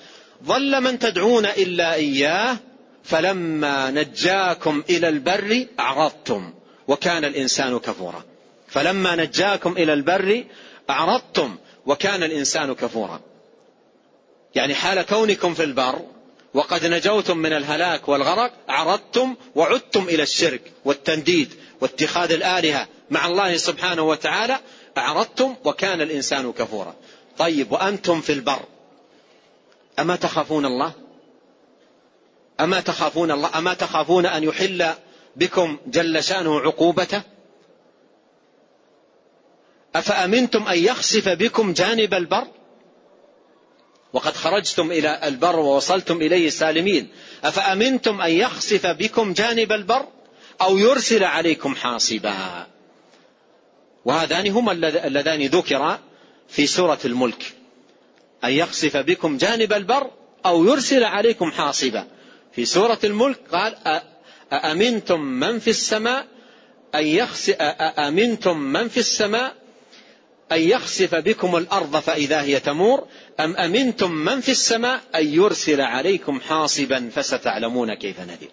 ضل 0.44 0.81
من 0.81 0.98
تدعون 0.98 1.46
إلا 1.46 1.94
إياه 1.94 2.57
فلما 3.05 3.90
نجاكم 3.90 4.83
إلى 4.90 5.09
البر 5.09 5.66
أعرضتم 5.81 6.53
وكان 6.88 7.24
الإنسان 7.24 7.79
كفورا. 7.79 8.24
فلما 8.68 9.16
نجاكم 9.16 9.72
إلى 9.72 9.92
البر 9.92 10.44
أعرضتم 10.90 11.57
وكان 11.87 12.22
الإنسان 12.22 12.74
كفورا. 12.74 13.20
يعني 14.55 14.74
حال 14.74 15.03
كونكم 15.03 15.55
في 15.55 15.64
البر 15.64 16.03
وقد 16.55 16.87
نجوتم 16.87 17.38
من 17.38 17.53
الهلاك 17.53 18.09
والغرق 18.09 18.53
أعرضتم 18.70 19.35
وعدتم 19.55 20.03
إلى 20.03 20.22
الشرك 20.22 20.72
والتنديد 20.85 21.55
واتخاذ 21.81 22.33
الآلهة 22.33 22.88
مع 23.11 23.26
الله 23.26 23.57
سبحانه 23.57 24.03
وتعالى 24.03 24.59
أعرضتم 24.98 25.57
وكان 25.64 26.00
الإنسان 26.00 26.53
كفورا. 26.53 26.94
طيب 27.40 27.72
وأنتم 27.72 28.20
في 28.20 28.33
البر. 28.33 28.62
أما 29.98 30.16
تخافون 30.16 30.66
الله؟ 30.66 30.92
أما 32.61 32.81
تخافون 32.81 33.31
الله؟ 33.31 33.59
أما 33.59 33.74
تخافون 33.74 34.26
أن 34.26 34.44
يحل 34.44 34.94
بكم 35.37 35.79
جل 35.87 36.24
شأنه 36.24 36.61
عقوبته؟ 36.61 37.22
أفأمنتم 39.94 40.68
أن 40.68 40.79
يخسف 40.79 41.29
بكم 41.29 41.72
جانب 41.72 42.14
البر؟ 42.14 42.46
وقد 44.12 44.35
خرجتم 44.35 44.92
إلى 44.92 45.29
البر 45.29 45.59
ووصلتم 45.59 46.16
إليه 46.16 46.50
سالمين. 46.50 47.09
أفأمنتم 47.44 48.20
أن 48.20 48.31
يخسف 48.31 48.87
بكم 48.87 49.33
جانب 49.33 49.72
البر 49.72 50.07
أو 50.61 50.79
يرسل 50.79 51.24
عليكم 51.24 51.74
حاصبا؟ 51.74 52.66
وهذان 54.05 54.48
هما 54.48 54.72
اللذان 54.72 55.46
ذكرا. 55.46 56.10
في 56.50 56.66
سورة 56.66 56.98
الملك. 57.04 57.52
أن 58.44 58.50
يخسف 58.50 58.96
بكم 58.96 59.36
جانب 59.36 59.72
البر 59.72 60.10
أو 60.46 60.64
يرسل 60.64 61.04
عليكم 61.04 61.50
حاصبا. 61.50 62.06
في 62.52 62.64
سورة 62.64 62.98
الملك 63.04 63.38
قال 63.52 64.02
أأمنتم 64.52 65.20
من 65.20 65.58
في 65.58 65.70
السماء؟ 65.70 66.26
أن 66.94 67.06
يخسف 67.06 67.56
أأمنتم 67.60 68.58
من 68.58 68.88
في 68.88 69.00
السماء؟ 69.00 69.54
أن 70.52 70.60
يخسف 70.60 71.14
بكم 71.14 71.56
الأرض 71.56 71.96
فإذا 71.96 72.42
هي 72.42 72.60
تمور؟ 72.60 73.06
أم 73.40 73.56
أمنتم 73.56 74.10
من 74.10 74.40
في 74.40 74.50
السماء؟ 74.50 75.00
أن 75.14 75.34
يرسل 75.34 75.80
عليكم 75.80 76.40
حاصبا 76.40 77.10
فستعلمون 77.14 77.94
كيف 77.94 78.20
نذير. 78.20 78.50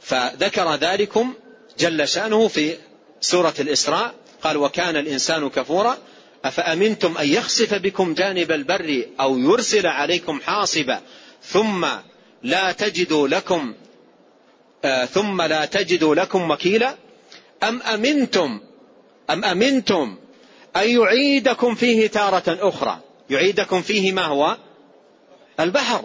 فذكر 0.00 0.74
ذلكم 0.74 1.34
جل 1.78 2.08
شأنه 2.08 2.48
في 2.48 2.76
سورة 3.20 3.54
الإسراء. 3.60 4.14
قال 4.42 4.56
وكان 4.56 4.96
الإنسان 4.96 5.48
كفورا 5.48 5.98
أفأمنتم 6.44 7.18
أن 7.18 7.28
يخسف 7.28 7.74
بكم 7.74 8.14
جانب 8.14 8.52
البر 8.52 9.04
أو 9.20 9.38
يرسل 9.38 9.86
عليكم 9.86 10.40
حاصبا؟ 10.40 11.00
ثم 11.42 11.86
لا 12.42 12.72
تجدوا 12.72 13.28
لكم 13.28 13.74
آه 14.84 15.04
ثم 15.04 15.42
لا 15.42 15.64
تجدوا 15.64 16.14
لكم 16.14 16.50
وكيلا؟ 16.50 16.94
أم 17.62 17.82
أمنتم 17.82 18.60
أم 19.30 19.44
أمنتم 19.44 20.16
أن 20.76 20.90
يعيدكم 20.90 21.74
فيه 21.74 22.06
تارة 22.06 22.58
أخرى؟ 22.68 22.98
يعيدكم 23.30 23.82
فيه 23.82 24.12
ما 24.12 24.24
هو؟ 24.24 24.56
البحر. 25.60 26.04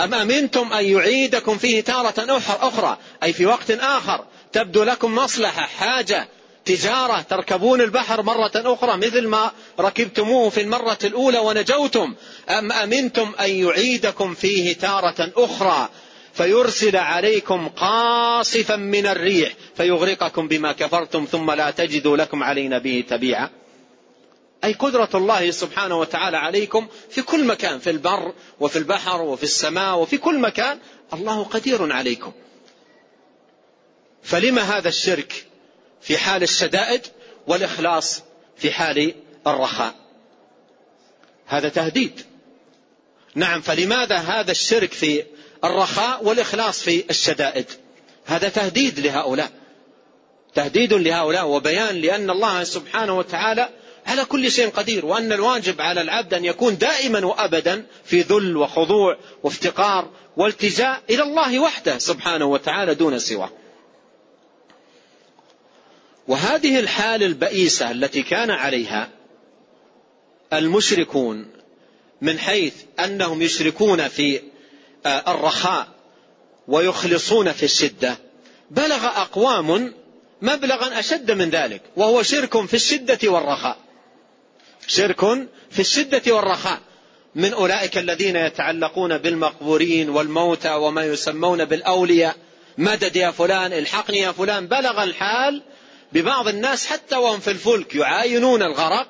أم 0.00 0.14
أمنتم 0.14 0.72
أن 0.72 0.84
يعيدكم 0.84 1.58
فيه 1.58 1.80
تارة 1.80 2.14
أخرى؟ 2.48 2.98
أي 3.22 3.32
في 3.32 3.46
وقت 3.46 3.70
آخر 3.70 4.24
تبدو 4.52 4.82
لكم 4.82 5.14
مصلحة 5.14 5.62
حاجة 5.62 6.28
تجارة 6.64 7.20
تركبون 7.20 7.80
البحر 7.80 8.22
مرة 8.22 8.52
أخرى 8.54 8.96
مثل 8.96 9.26
ما 9.26 9.52
ركبتموه 9.80 10.50
في 10.50 10.60
المرة 10.60 10.98
الأولى 11.04 11.38
ونجوتم. 11.38 12.14
أم 12.48 12.72
أمنتم 12.72 13.32
أن 13.40 13.50
يعيدكم 13.50 14.34
فيه 14.34 14.72
تارة 14.72 15.32
أخرى؟ 15.36 15.88
فيرسل 16.34 16.96
عليكم 16.96 17.68
قاصفا 17.68 18.76
من 18.76 19.06
الريح 19.06 19.52
فيغرقكم 19.76 20.48
بما 20.48 20.72
كفرتم 20.72 21.24
ثم 21.24 21.50
لا 21.50 21.70
تجدوا 21.70 22.16
لكم 22.16 22.42
علينا 22.42 22.78
به 22.78 23.04
تبيعا. 23.08 23.50
أي 24.64 24.72
قدرة 24.72 25.08
الله 25.14 25.50
سبحانه 25.50 26.00
وتعالى 26.00 26.36
عليكم 26.36 26.86
في 27.10 27.22
كل 27.22 27.44
مكان 27.44 27.78
في 27.78 27.90
البر 27.90 28.32
وفي 28.60 28.78
البحر 28.78 29.22
وفي 29.22 29.42
السماء 29.42 29.98
وفي 29.98 30.18
كل 30.18 30.38
مكان 30.38 30.78
الله 31.12 31.44
قدير 31.44 31.92
عليكم. 31.92 32.32
فلما 34.22 34.62
هذا 34.62 34.88
الشرك؟ 34.88 35.46
في 36.02 36.18
حال 36.18 36.42
الشدائد 36.42 37.06
والإخلاص 37.46 38.22
في 38.56 38.72
حال 38.72 39.14
الرخاء. 39.46 39.94
هذا 41.46 41.68
تهديد. 41.68 42.20
نعم 43.34 43.60
فلماذا 43.60 44.16
هذا 44.16 44.50
الشرك 44.50 44.92
في 44.92 45.24
الرخاء 45.64 46.24
والإخلاص 46.24 46.82
في 46.82 47.04
الشدائد؟ 47.10 47.66
هذا 48.26 48.48
تهديد 48.48 49.00
لهؤلاء. 49.00 49.50
تهديد 50.54 50.92
لهؤلاء 50.92 51.48
وبيان 51.48 51.96
لأن 51.96 52.30
الله 52.30 52.64
سبحانه 52.64 53.18
وتعالى 53.18 53.68
على 54.06 54.24
كل 54.24 54.50
شيء 54.50 54.68
قدير 54.70 55.06
وأن 55.06 55.32
الواجب 55.32 55.80
على 55.80 56.00
العبد 56.00 56.34
أن 56.34 56.44
يكون 56.44 56.78
دائما 56.78 57.26
وأبدا 57.26 57.86
في 58.04 58.20
ذل 58.20 58.56
وخضوع 58.56 59.16
وافتقار 59.42 60.10
والتجاء 60.36 61.02
إلى 61.10 61.22
الله 61.22 61.58
وحده 61.58 61.98
سبحانه 61.98 62.44
وتعالى 62.44 62.94
دون 62.94 63.18
سواه. 63.18 63.50
وهذه 66.28 66.78
الحال 66.78 67.22
البئيسة 67.22 67.90
التي 67.90 68.22
كان 68.22 68.50
عليها 68.50 69.08
المشركون 70.52 71.46
من 72.20 72.38
حيث 72.38 72.74
أنهم 73.04 73.42
يشركون 73.42 74.08
في 74.08 74.40
آه، 75.06 75.32
الرخاء 75.34 75.88
ويخلصون 76.68 77.52
في 77.52 77.62
الشدة 77.62 78.18
بلغ 78.70 79.06
أقوام 79.06 79.92
مبلغا 80.42 80.98
أشد 80.98 81.30
من 81.30 81.50
ذلك 81.50 81.82
وهو 81.96 82.22
شرك 82.22 82.66
في 82.66 82.74
الشدة 82.74 83.18
والرخاء. 83.24 83.76
شرك 84.86 85.20
في 85.70 85.80
الشدة 85.80 86.34
والرخاء. 86.34 86.80
من 87.34 87.52
أولئك 87.52 87.98
الذين 87.98 88.36
يتعلقون 88.36 89.18
بالمقبورين 89.18 90.10
والموتى 90.10 90.74
وما 90.74 91.04
يسمون 91.04 91.64
بالأولياء. 91.64 92.36
مدد 92.78 93.16
يا 93.16 93.30
فلان 93.30 93.72
الحقني 93.72 94.18
يا 94.18 94.32
فلان. 94.32 94.66
بلغ 94.66 95.02
الحال 95.02 95.62
ببعض 96.12 96.48
الناس 96.48 96.86
حتى 96.86 97.16
وهم 97.16 97.40
في 97.40 97.50
الفلك 97.50 97.94
يعاينون 97.94 98.62
الغرق 98.62 99.08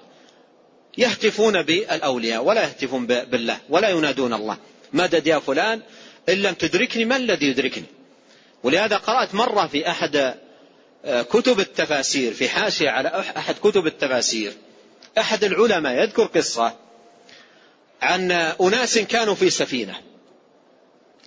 يهتفون 0.98 1.62
بالأولياء 1.62 2.44
ولا 2.44 2.62
يهتفون 2.62 3.06
بالله 3.06 3.58
ولا 3.68 3.88
ينادون 3.88 4.32
الله. 4.32 4.58
مدد 4.92 5.26
يا 5.26 5.38
فلان؟ 5.38 5.82
إن 6.28 6.34
لم 6.34 6.54
تدركني 6.54 7.04
ما 7.04 7.16
الذي 7.16 7.46
يدركني؟ 7.46 7.84
ولهذا 8.62 8.96
قرأت 8.96 9.34
مرة 9.34 9.66
في 9.66 9.90
أحد 9.90 10.34
آه، 11.04 11.22
كتب 11.22 11.60
التفاسير 11.60 12.32
في 12.32 12.48
حاشية 12.48 12.90
على 12.90 13.08
أحد 13.36 13.54
كتب 13.54 13.86
التفاسير. 13.86 14.52
أحد 15.18 15.44
العلماء 15.44 16.02
يذكر 16.02 16.24
قصة 16.24 16.76
عن 18.02 18.30
أناس 18.32 18.98
كانوا 18.98 19.34
في 19.34 19.50
سفينة. 19.50 19.94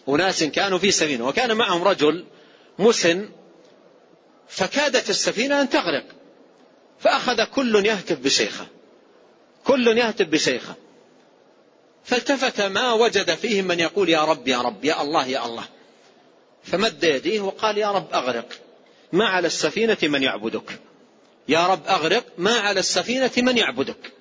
أناس 0.10 0.44
كانوا 0.44 0.78
في 0.78 0.92
سفينة 0.92 1.28
وكان 1.28 1.58
معهم 1.58 1.84
رجل 1.84 2.26
مسن 2.80 3.30
فكادت 4.50 5.10
السفينة 5.10 5.62
أن 5.62 5.70
تغرق. 5.70 6.06
فأخذ 7.00 7.44
كل 7.44 7.86
يهتف 7.86 8.20
بشيخه. 8.20 8.68
كل 9.64 9.98
يهتف 9.98 10.28
بشيخه. 10.28 10.76
فالتفت 12.04 12.62
ما 12.62 12.94
وجد 12.94 13.36
فيهم 13.36 13.66
من 13.66 13.80
يقول 13.80 14.10
يا 14.10 14.24
رب 14.26 14.48
يا 14.48 14.62
رب 14.62 14.86
يا 14.86 15.02
الله 15.02 15.28
يا 15.28 15.46
الله. 15.46 15.64
فمد 16.64 17.04
يديه 17.04 17.42
وقال 17.42 17.78
يا 17.78 17.92
رب 17.92 18.14
أغرق. 18.14 18.48
ما 19.12 19.26
على 19.26 19.48
السفينة 19.48 19.98
من 20.04 20.24
يعبدك. 20.24 20.80
يا 21.48 21.68
رب 21.68 21.88
أغرق 21.88 22.26
ما 22.38 22.54
على 22.54 22.80
السفينة 22.80 23.32
من 23.38 23.58
يعبدك. 23.58 24.12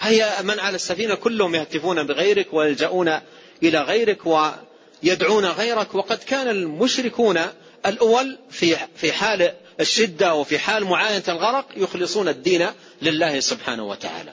هيا 0.00 0.42
من 0.42 0.60
على 0.60 0.74
السفينة؟ 0.74 1.14
كلهم 1.14 1.54
يهتفون 1.54 2.06
بغيرك 2.06 2.46
ويلجؤون 2.52 3.20
إلى 3.62 3.80
غيرك 3.82 4.18
ويدعون 4.26 5.44
غيرك. 5.44 5.94
وقد 5.94 6.18
كان 6.18 6.48
المشركون 6.48 7.40
الأول 7.86 8.38
في 8.50 8.76
في 8.96 9.12
حال 9.12 9.54
الشدة 9.80 10.34
وفي 10.34 10.58
حال 10.58 10.84
معاينة 10.84 11.24
الغرق 11.28 11.66
يخلصون 11.76 12.28
الدين 12.28 12.66
لله 13.02 13.40
سبحانه 13.40 13.84
وتعالى. 13.84 14.32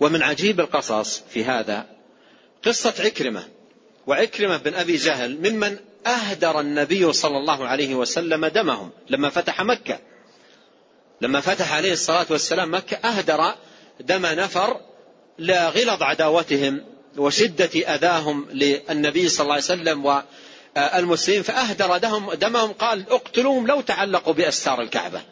ومن 0.00 0.22
عجيب 0.22 0.60
القصص 0.60 1.22
في 1.30 1.44
هذا 1.44 1.86
قصة 2.64 2.94
عكرمة 2.98 3.48
وعكرمة 4.06 4.56
بن 4.56 4.74
أبي 4.74 4.96
جهل 4.96 5.38
ممن 5.50 5.76
أهدر 6.06 6.60
النبي 6.60 7.12
صلى 7.12 7.38
الله 7.38 7.66
عليه 7.66 7.94
وسلم 7.94 8.46
دمهم 8.46 8.90
لما 9.10 9.28
فتح 9.30 9.62
مكة. 9.62 9.98
لما 11.20 11.40
فتح 11.40 11.72
عليه 11.72 11.92
الصلاة 11.92 12.26
والسلام 12.30 12.74
مكة 12.74 12.96
أهدر 12.96 13.54
دم 14.00 14.26
نفر 14.26 14.80
لغلظ 15.38 16.02
عداوتهم 16.02 16.84
وشدة 17.16 17.94
أذاهم 17.94 18.46
للنبي 18.52 19.28
صلى 19.28 19.44
الله 19.44 19.54
عليه 19.54 19.64
وسلم 19.64 20.24
والمسلمين 20.76 21.42
فأهدر 21.42 21.96
دمهم, 21.96 22.32
دمهم 22.32 22.72
قال 22.72 23.10
اقتلوهم 23.10 23.66
لو 23.66 23.80
تعلقوا 23.80 24.32
بأستار 24.32 24.82
الكعبة. 24.82 25.22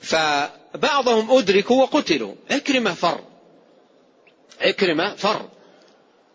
فبعضهم 0.00 1.38
أدركوا 1.38 1.82
وقتلوا. 1.82 2.34
عكرمة 2.50 2.94
فر. 2.94 3.20
عكرمة 4.60 5.14
فر. 5.14 5.48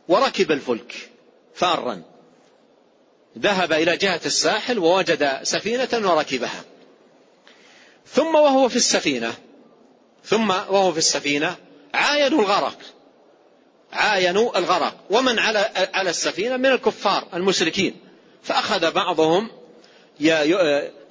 وركب 0.07 0.51
الفلك 0.51 1.09
فارا. 1.55 2.01
ذهب 3.37 3.73
إلى 3.73 3.97
جهة 3.97 4.21
الساحل 4.25 4.79
ووجد 4.79 5.39
سفينة 5.43 5.89
وركبها. 5.93 6.63
ثم 8.07 8.35
وهو 8.35 8.69
في 8.69 8.75
السفينة 8.75 9.33
ثم 10.25 10.49
وهو 10.49 10.91
في 10.91 10.97
السفينة 10.97 11.55
عاينوا 11.93 12.41
الغرق. 12.41 12.77
عاينوا 13.93 14.57
الغرق. 14.57 14.95
ومن 15.09 15.39
على 15.39 15.89
على 15.93 16.09
السفينة 16.09 16.57
من 16.57 16.65
الكفار 16.65 17.27
المشركين. 17.33 17.95
فأخذ 18.43 18.91
بعضهم 18.91 19.49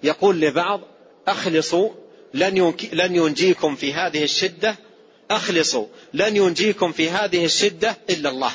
يقول 0.02 0.40
لبعض 0.40 0.80
أخلصوا 1.28 1.90
لن 2.34 2.74
لن 2.92 3.16
ينجيكم 3.16 3.76
في 3.76 3.94
هذه 3.94 4.24
الشدة. 4.24 4.76
أخلصوا 5.30 5.86
لن 6.14 6.36
ينجيكم 6.36 6.92
في 6.92 7.10
هذه 7.10 7.44
الشدة 7.44 7.96
إلا 8.10 8.30
الله. 8.30 8.52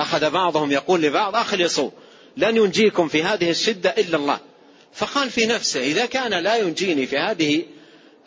أخذ 0.00 0.30
بعضهم 0.30 0.72
يقول 0.72 1.02
لبعض 1.02 1.36
أخلصوا 1.36 1.90
لن 2.36 2.56
ينجيكم 2.56 3.08
في 3.08 3.22
هذه 3.22 3.50
الشدة 3.50 3.90
إلا 3.90 4.16
الله. 4.16 4.40
فقال 4.94 5.30
في 5.30 5.46
نفسه 5.46 5.80
إذا 5.80 6.06
كان 6.06 6.34
لا 6.34 6.56
ينجيني 6.56 7.06
في 7.06 7.18
هذه 7.18 7.62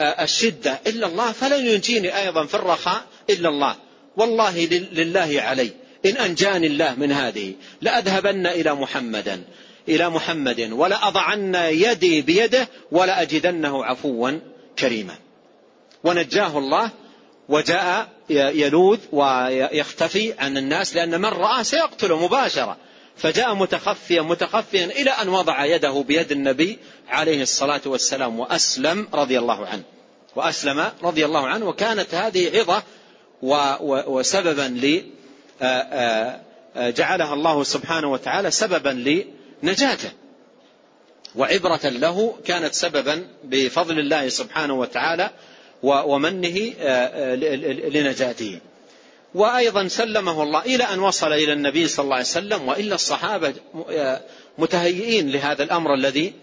الشدة 0.01 0.79
إلا 0.87 1.07
الله 1.07 1.31
فلن 1.31 1.67
ينجيني 1.67 2.21
أيضا 2.21 2.45
في 2.45 2.55
الرخاء 2.55 3.05
إلا 3.29 3.49
الله. 3.49 3.75
والله 4.17 4.65
لله 4.91 5.41
علي. 5.41 5.71
إن 6.05 6.17
أنجاني 6.17 6.67
الله 6.67 6.95
من 6.95 7.11
هذه 7.11 7.53
لأذهبن 7.81 8.47
إلى 8.47 8.75
محمدا 8.75 9.43
إلى 9.89 10.09
محمد 10.09 10.71
ولأضعن 10.71 11.55
يدي 11.55 12.21
بيده 12.21 12.67
ولأجدنه 12.91 13.85
عفوا 13.85 14.31
كريما. 14.79 15.15
ونجاه 16.03 16.57
الله 16.57 16.89
وجاء 17.49 18.07
يلوذ 18.29 18.99
ويختفي 19.11 20.33
عن 20.39 20.57
الناس 20.57 20.95
لأن 20.95 21.21
من 21.21 21.29
رآه 21.29 21.63
سيقتله 21.63 22.25
مباشرة. 22.25 22.77
فجاء 23.17 23.55
متخفيا 23.55 24.21
متخفيا 24.21 24.85
إلى 24.85 25.09
أن 25.09 25.29
وضع 25.29 25.65
يده 25.65 26.03
بيد 26.07 26.31
النبي 26.31 26.77
عليه 27.09 27.41
الصلاة 27.41 27.81
والسلام 27.85 28.39
وأسلم 28.39 29.07
رضي 29.13 29.39
الله 29.39 29.65
عنه. 29.65 29.83
وأسلم 30.35 30.91
رضي 31.03 31.25
الله 31.25 31.47
عنه 31.47 31.65
وكانت 31.65 32.13
هذه 32.13 32.59
عظة 32.59 32.83
وسببا 33.41 34.61
ل 34.67 35.03
جعلها 36.77 37.33
الله 37.33 37.63
سبحانه 37.63 38.11
وتعالى 38.11 38.51
سببا 38.51 39.23
لنجاته 39.63 40.11
وعبرة 41.35 41.79
له 41.83 42.35
كانت 42.45 42.73
سببا 42.73 43.27
بفضل 43.43 43.99
الله 43.99 44.29
سبحانه 44.29 44.73
وتعالى 44.73 45.29
ومنه 45.83 46.73
لنجاته. 47.89 48.59
وأيضا 49.35 49.87
سلمه 49.87 50.43
الله 50.43 50.61
إلى 50.61 50.83
أن 50.83 50.99
وصل 50.99 51.33
إلى 51.33 51.53
النبي 51.53 51.87
صلى 51.87 52.03
الله 52.03 52.15
عليه 52.15 52.25
وسلم 52.25 52.67
وإلا 52.67 52.95
الصحابة 52.95 53.53
متهيئين 54.57 55.31
لهذا 55.31 55.63
الأمر 55.63 55.93
الذي 55.93 56.33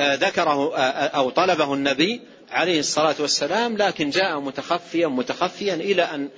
ذكره 0.00 0.76
أو 1.06 1.30
طلبه 1.30 1.74
النبي 1.74 2.20
عليه 2.50 2.80
الصلاة 2.80 3.14
والسلام 3.20 3.76
لكن 3.76 4.10
جاء 4.10 4.40
متخفيا 4.40 5.06
متخفيا 5.06 5.74
إلى 5.74 6.02
أن 6.02 6.28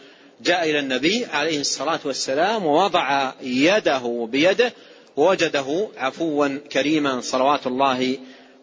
جاء 0.40 0.70
إلى 0.70 0.78
النبي 0.78 1.24
عليه 1.24 1.60
الصلاة 1.60 2.00
والسلام 2.04 2.66
ووضع 2.66 3.32
يده 3.42 4.28
بيده 4.30 4.72
ووجده 5.16 5.88
عفوا 5.96 6.58
كريما 6.72 7.20
صلوات 7.20 7.66
الله 7.66 8.18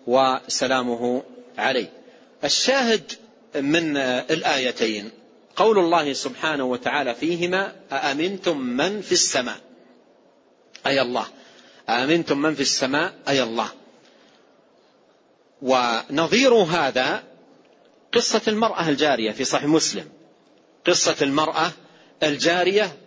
وسلامه 0.08 1.24
عليه. 1.58 1.90
الشاهد 2.44 3.12
من 3.56 3.98
الآيتين 3.98 5.12
قول 5.56 5.80
الله 5.80 6.14
سبحانه 6.14 6.64
وتعالى 6.64 7.16
فيهما 7.16 7.76
أأمنتم 7.92 8.58
من 8.58 9.02
في 9.02 9.12
السماء؟ 9.12 9.58
أي 10.86 11.02
الله. 11.02 11.26
أأمنتم 11.90 12.38
من 12.38 12.56
في 12.56 12.62
السماء؟ 12.62 13.14
أي 13.28 13.44
الله. 13.44 13.70
ونظير 15.62 16.54
هذا 16.54 17.24
قصة 18.14 18.42
المرأة 18.48 18.90
الجارية 18.90 19.32
في 19.32 19.44
صحيح 19.44 19.66
مسلم. 19.66 20.10
قصة 20.88 21.16
المرأة 21.22 21.72
الجارية 22.24 22.98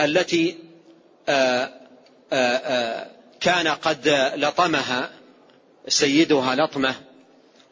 التي 0.00 0.58
آآ 1.28 1.80
آآ 2.32 3.10
كان 3.40 3.68
قد 3.68 4.08
لطمها 4.36 5.10
سيدها 5.88 6.54
لطمة 6.54 6.94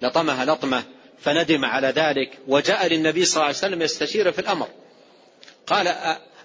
لطمها 0.02 0.44
لطمة 0.44 0.82
فندم 1.20 1.64
على 1.64 1.88
ذلك 1.88 2.38
وجاء 2.48 2.86
للنبي 2.86 3.24
صلى 3.24 3.34
الله 3.34 3.46
عليه 3.46 3.56
وسلم 3.56 3.82
يستشير 3.82 4.32
في 4.32 4.38
الأمر. 4.38 4.68
قال 5.66 5.94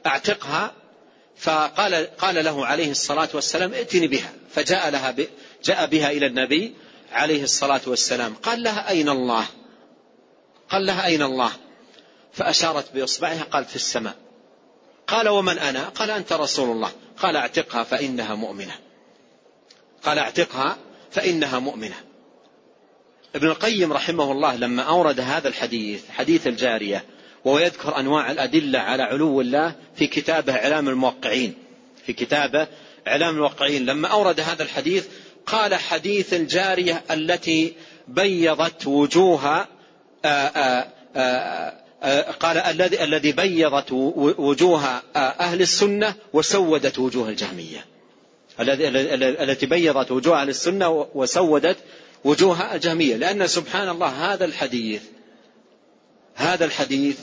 أعتقها 0.05 0.73
فقال 1.37 1.95
قال 2.17 2.45
له 2.45 2.65
عليه 2.65 2.91
الصلاة 2.91 3.29
والسلام 3.33 3.73
ائتني 3.73 4.07
بها. 4.07 4.33
فجاء 4.49 4.89
لها 4.89 5.11
ب... 5.11 5.27
جاء 5.63 5.85
بها 5.85 6.11
إلى 6.11 6.25
النبي 6.25 6.73
عليه 7.11 7.43
الصلاة 7.43 7.81
والسلام. 7.87 8.33
قال 8.33 8.63
لها 8.63 8.89
أين 8.89 9.09
الله؟ 9.09 9.45
قال 10.69 10.85
لها 10.85 11.05
أين 11.05 11.21
الله؟ 11.21 11.51
فأشارت 12.33 12.93
بإصبعها 12.95 13.43
قال 13.43 13.65
في 13.65 13.75
السماء. 13.75 14.15
قال 15.07 15.29
ومن 15.29 15.57
أنا؟ 15.57 15.89
قال 15.89 16.11
أنت 16.11 16.33
رسول 16.33 16.71
الله. 16.71 16.91
قال 17.17 17.35
اعتقها 17.35 17.83
فإنها 17.83 18.35
مؤمنة. 18.35 18.73
قال 20.03 20.19
اعتقها 20.19 20.77
فإنها 21.11 21.59
مؤمنة. 21.59 21.95
ابن 23.35 23.47
القيم 23.47 23.93
رحمه 23.93 24.31
الله 24.31 24.55
لما 24.55 24.83
أورد 24.83 25.19
هذا 25.19 25.47
الحديث 25.47 26.09
حديث 26.09 26.47
الجارية 26.47 27.05
وهو 27.45 27.59
يذكر 27.59 27.99
أنواع 27.99 28.31
الأدلة 28.31 28.79
على 28.79 29.03
علو 29.03 29.41
الله 29.41 29.75
في 29.95 30.07
كتابه 30.07 30.55
إعلام 30.55 30.89
الموقعين. 30.89 31.53
في 32.05 32.13
كتابه 32.13 32.67
إعلام 33.07 33.35
الموقعين. 33.35 33.85
لما 33.85 34.07
أورد 34.07 34.39
هذا 34.39 34.63
الحديث 34.63 35.07
قال 35.45 35.75
حديث 35.75 36.33
الجارية 36.33 37.03
التي 37.11 37.75
بيضت 38.07 38.87
وجوه 38.87 39.67
قال 42.39 42.57
الذي 42.57 43.03
الذي 43.03 43.31
بيضت 43.31 43.91
وجوه 43.91 45.01
أهل 45.15 45.61
السنة 45.61 46.15
وسودت 46.33 46.99
وجوه 46.99 47.29
الجهمية. 47.29 47.85
الذي 48.59 48.87
التي 49.43 49.65
بيضت 49.65 50.11
وجوه 50.11 50.41
أهل 50.41 50.49
السنة 50.49 51.07
وسودت 51.15 51.77
وجوه 52.23 52.75
الجهمية. 52.75 53.15
لأن 53.15 53.47
سبحان 53.47 53.89
الله 53.89 54.33
هذا 54.33 54.45
الحديث 54.45 55.01
هذا 56.35 56.65
الحديث 56.65 57.19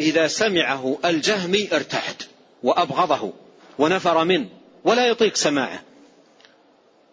إذا 0.00 0.26
سمعه 0.26 0.98
الجهمي 1.04 1.68
ارتعد 1.72 2.22
وأبغضه 2.62 3.32
ونفر 3.78 4.24
منه 4.24 4.48
ولا 4.84 5.06
يطيق 5.06 5.36
سماعه. 5.36 5.82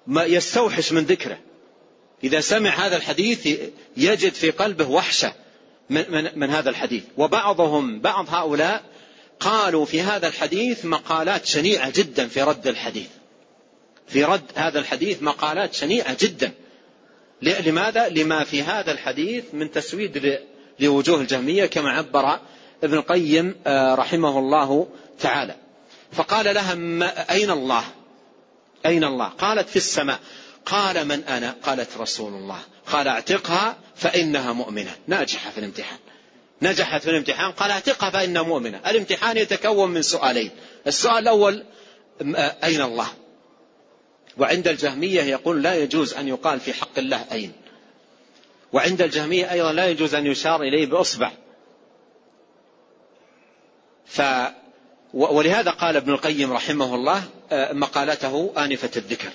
ما 0.08 0.24
يستوحش 0.24 0.92
من 0.92 1.04
ذكره. 1.04 1.38
إذا 2.24 2.40
سمع 2.40 2.70
هذا 2.70 2.98
الحديث 2.98 3.48
يجد 3.98 4.34
في 4.34 4.52
قلبه 4.52 4.90
وحشة 4.90 5.34
من, 5.90 6.06
من, 6.10 6.30
من 6.36 6.50
هذا 6.50 6.70
الحديث. 6.70 7.04
وبعضهم 7.18 8.00
بعض 8.00 8.30
هؤلاء 8.30 8.84
قالوا 9.40 9.86
في 9.86 10.02
هذا 10.02 10.28
الحديث 10.28 10.86
مقالات 10.86 11.46
شنيعة 11.46 11.90
جدا 11.90 12.28
في 12.28 12.42
رد 12.42 12.68
الحديث. 12.68 13.08
في 14.08 14.24
رد 14.24 14.44
هذا 14.56 14.80
الحديث 14.80 15.24
مقالات 15.24 15.74
شنيعة 15.74 16.18
جدا. 16.22 16.52
لماذا؟ 17.42 18.10
لما 18.10 18.44
في 18.44 18.64
هذا 18.64 18.92
الحديث 18.92 19.44
من 19.54 19.72
تسويد 19.72 20.40
لوجوه 20.80 21.22
الجهمية 21.22 21.66
كما 21.66 21.90
عبر 21.90 22.40
ابن 22.84 22.94
القيم 22.94 23.56
رحمه 23.68 24.40
الله 24.40 24.88
تعالى. 25.20 25.56
فقال 26.12 26.56
لها 26.56 26.74
أين 27.32 27.52
الله؟ 27.52 27.84
أين 28.86 29.04
الله؟ 29.04 29.28
قالت 29.28 29.70
في 29.70 29.76
السماء. 29.76 30.20
قال 30.66 31.08
من 31.08 31.24
أنا؟ 31.24 31.56
قالت 31.64 31.98
رسول 31.98 32.34
الله. 32.34 32.60
قال 32.88 33.08
اعتقها 33.08 33.78
فإنها 33.96 34.54
مؤمنة. 34.54 34.96
ناجحة 35.08 35.52
في 35.52 35.58
الامتحان. 35.58 35.98
نجحت 36.62 37.02
في 37.02 37.10
الامتحان. 37.10 37.52
قال 37.52 37.72
اعتقها 37.72 38.10
فإنها 38.10 38.42
مؤمنة. 38.42 38.82
الامتحان 38.88 39.38
يتكون 39.38 39.92
من 39.92 40.02
سؤالين. 40.02 40.52
السؤال 40.88 41.18
الأول 41.18 41.66
أين 42.64 42.82
الله؟ 42.82 43.08
وعند 44.38 44.68
الجهمية 44.68 45.22
يقول 45.22 45.64
لا 45.64 45.76
يجوز 45.76 46.14
أن 46.14 46.28
يقال 46.28 46.60
في 46.60 46.74
حق 46.74 46.98
الله 46.98 47.26
أين. 47.32 47.52
وعند 48.74 49.02
الجهمية 49.02 49.52
أيضا 49.52 49.74
لا 49.74 49.88
يجوز 49.88 50.16
أن 50.16 50.28
يشار 50.28 50.62
إليه 50.62 50.86
بأصبع. 50.86 51.32
ف 54.06 54.22
ولهذا 55.14 55.72
قال 55.72 55.96
ابن 55.96 56.12
القيم 56.12 56.54
رحمه 56.54 56.96
الله 56.96 57.24
مقالته 57.52 58.54
آنفة 58.58 58.92
الذكر. 58.96 59.30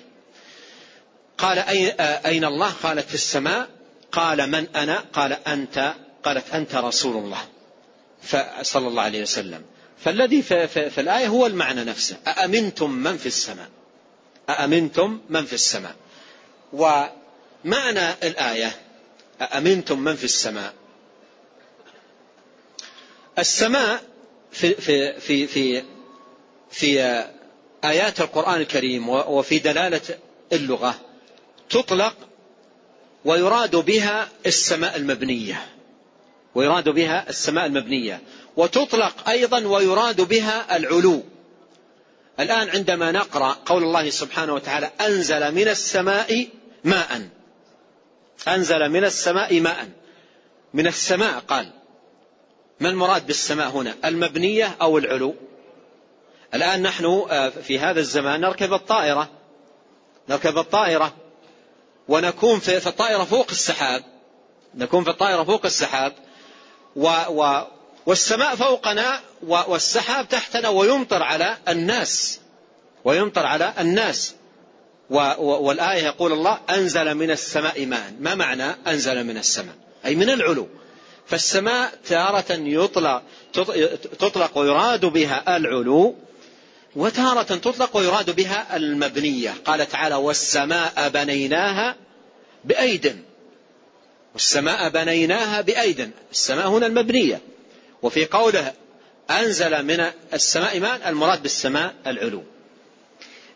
قال 1.39 1.59
أين 1.59 2.45
الله؟ 2.45 2.73
قالت 2.83 3.09
في 3.09 3.15
السماء. 3.15 3.69
قال 4.13 4.51
من 4.51 4.77
أنا؟ 4.77 5.05
قال 5.13 5.33
أنت. 5.33 5.95
قالت 6.25 6.55
أنت 6.55 6.75
رسول 6.75 7.17
الله. 7.17 7.49
صلى 8.63 8.89
الله 8.89 9.03
عليه 9.03 9.23
وسلم. 9.23 9.63
فالذي 9.99 10.43
في, 10.43 10.69
في, 10.69 10.91
في 10.91 11.01
الآية 11.01 11.27
هو 11.27 11.47
المعنى 11.47 11.85
نفسه. 11.85 12.17
أأمنتم 12.27 12.91
من 12.91 13.17
في 13.17 13.27
السماء؟ 13.27 13.69
أأمنتم 14.51 15.21
من 15.31 15.45
في 15.45 15.53
السماء. 15.53 15.95
ومعنى 16.73 18.11
الآية 18.23 18.77
أأمنتم 19.43 19.99
من 19.99 20.17
في 20.17 20.25
السماء؟ 20.25 20.75
السماء 23.39 24.03
في 24.53 24.75
في 24.75 25.21
في 25.21 25.47
في, 25.47 25.83
في 26.71 27.25
آيات 27.85 28.21
القرآن 28.21 28.61
الكريم 28.61 29.09
وفي 29.09 29.59
دلالة 29.59 30.01
اللغة. 30.53 30.95
تطلق 31.75 32.15
ويراد 33.25 33.77
بها 33.77 34.29
السماء 34.47 34.97
المبنية. 34.97 35.67
ويراد 36.55 36.89
بها 36.89 37.29
السماء 37.29 37.67
المبنية. 37.67 38.21
وتطلق 38.57 39.29
أيضا 39.29 39.67
ويراد 39.67 40.21
بها 40.21 40.77
العلو. 40.77 41.23
الآن 42.41 42.69
عندما 42.69 43.13
نقرأ 43.13 43.57
قول 43.67 43.83
الله 43.83 44.11
سبحانه 44.11 44.55
وتعالى 44.55 44.91
أنزل 45.01 45.55
من 45.55 45.69
السماء 45.69 46.49
ماء. 46.85 47.29
أنزل 48.49 48.89
من 48.89 49.05
السماء 49.05 49.61
ماء. 49.61 49.89
من 50.75 50.87
السماء 50.87 51.39
قال. 51.39 51.71
ما 52.81 52.89
المراد 52.89 53.27
بالسماء 53.27 53.69
هنا؟ 53.69 53.95
المبنية 54.05 54.77
أو 54.83 54.99
العلو؟ 54.99 55.35
الآن 56.55 56.83
نحن 56.83 57.27
في 57.63 57.79
هذا 57.79 58.01
الزمان 58.01 58.41
نركب 58.41 58.73
الطائرة. 58.73 59.31
نركب 60.29 60.59
الطائرة. 60.59 61.24
ونكون 62.09 62.59
في 62.59 62.87
الطائرة 62.87 63.25
فوق 63.25 63.47
السحاب. 63.51 64.05
نكون 64.75 65.05
في 65.05 65.11
الطائرة 65.11 65.45
فوق 65.45 65.67
السحاب. 65.67 66.13
و 66.97 67.09
و 67.29 67.67
والسماء 68.07 68.57
فوقنا 68.57 69.21
والسحاب 69.43 70.29
تحتنا 70.29 70.69
ويمطر 70.69 71.23
على 71.23 71.57
الناس. 71.69 72.41
ويمطر 73.05 73.47
على 73.47 73.73
الناس. 73.79 74.35
والآية 75.11 76.03
يقول 76.05 76.33
الله 76.33 76.61
أنزل 76.71 77.15
من 77.15 77.31
السماء 77.31 77.87
ماء. 77.87 78.13
ما 78.21 78.35
معنى 78.35 78.77
أنزل 78.87 79.25
من 79.25 79.37
السماء؟ 79.37 79.75
أي 80.07 80.15
من 80.15 80.31
العلو. 80.31 80.69
فالسماء 81.27 81.93
تارة 82.09 82.45
يطلق, 82.51 83.23
تطلق 84.19 84.59
ويراد 84.59 85.05
بها 85.05 85.57
العلو 85.57 86.15
وتارة 86.97 87.43
تطلق 87.43 87.97
ويراد 87.97 88.37
بها 88.37 88.77
المبنية. 88.77 89.55
قال 89.65 89.89
تعالى 89.89 90.15
والسماء 90.15 91.09
بنيناها 91.09 91.97
بأيد. 92.65 93.23
والسماء 94.33 94.89
بنيناها 94.89 95.61
بأيد. 95.61 96.11
السماء 96.33 96.69
هنا 96.69 96.87
المبنية. 96.87 97.41
وفي 98.03 98.25
قوله 98.25 98.73
أنزل 99.31 99.83
من 99.83 100.11
السماء 100.33 100.81
ماء. 100.81 101.09
المراد 101.09 101.43
بالسماء 101.43 101.95
العلو. 102.07 102.43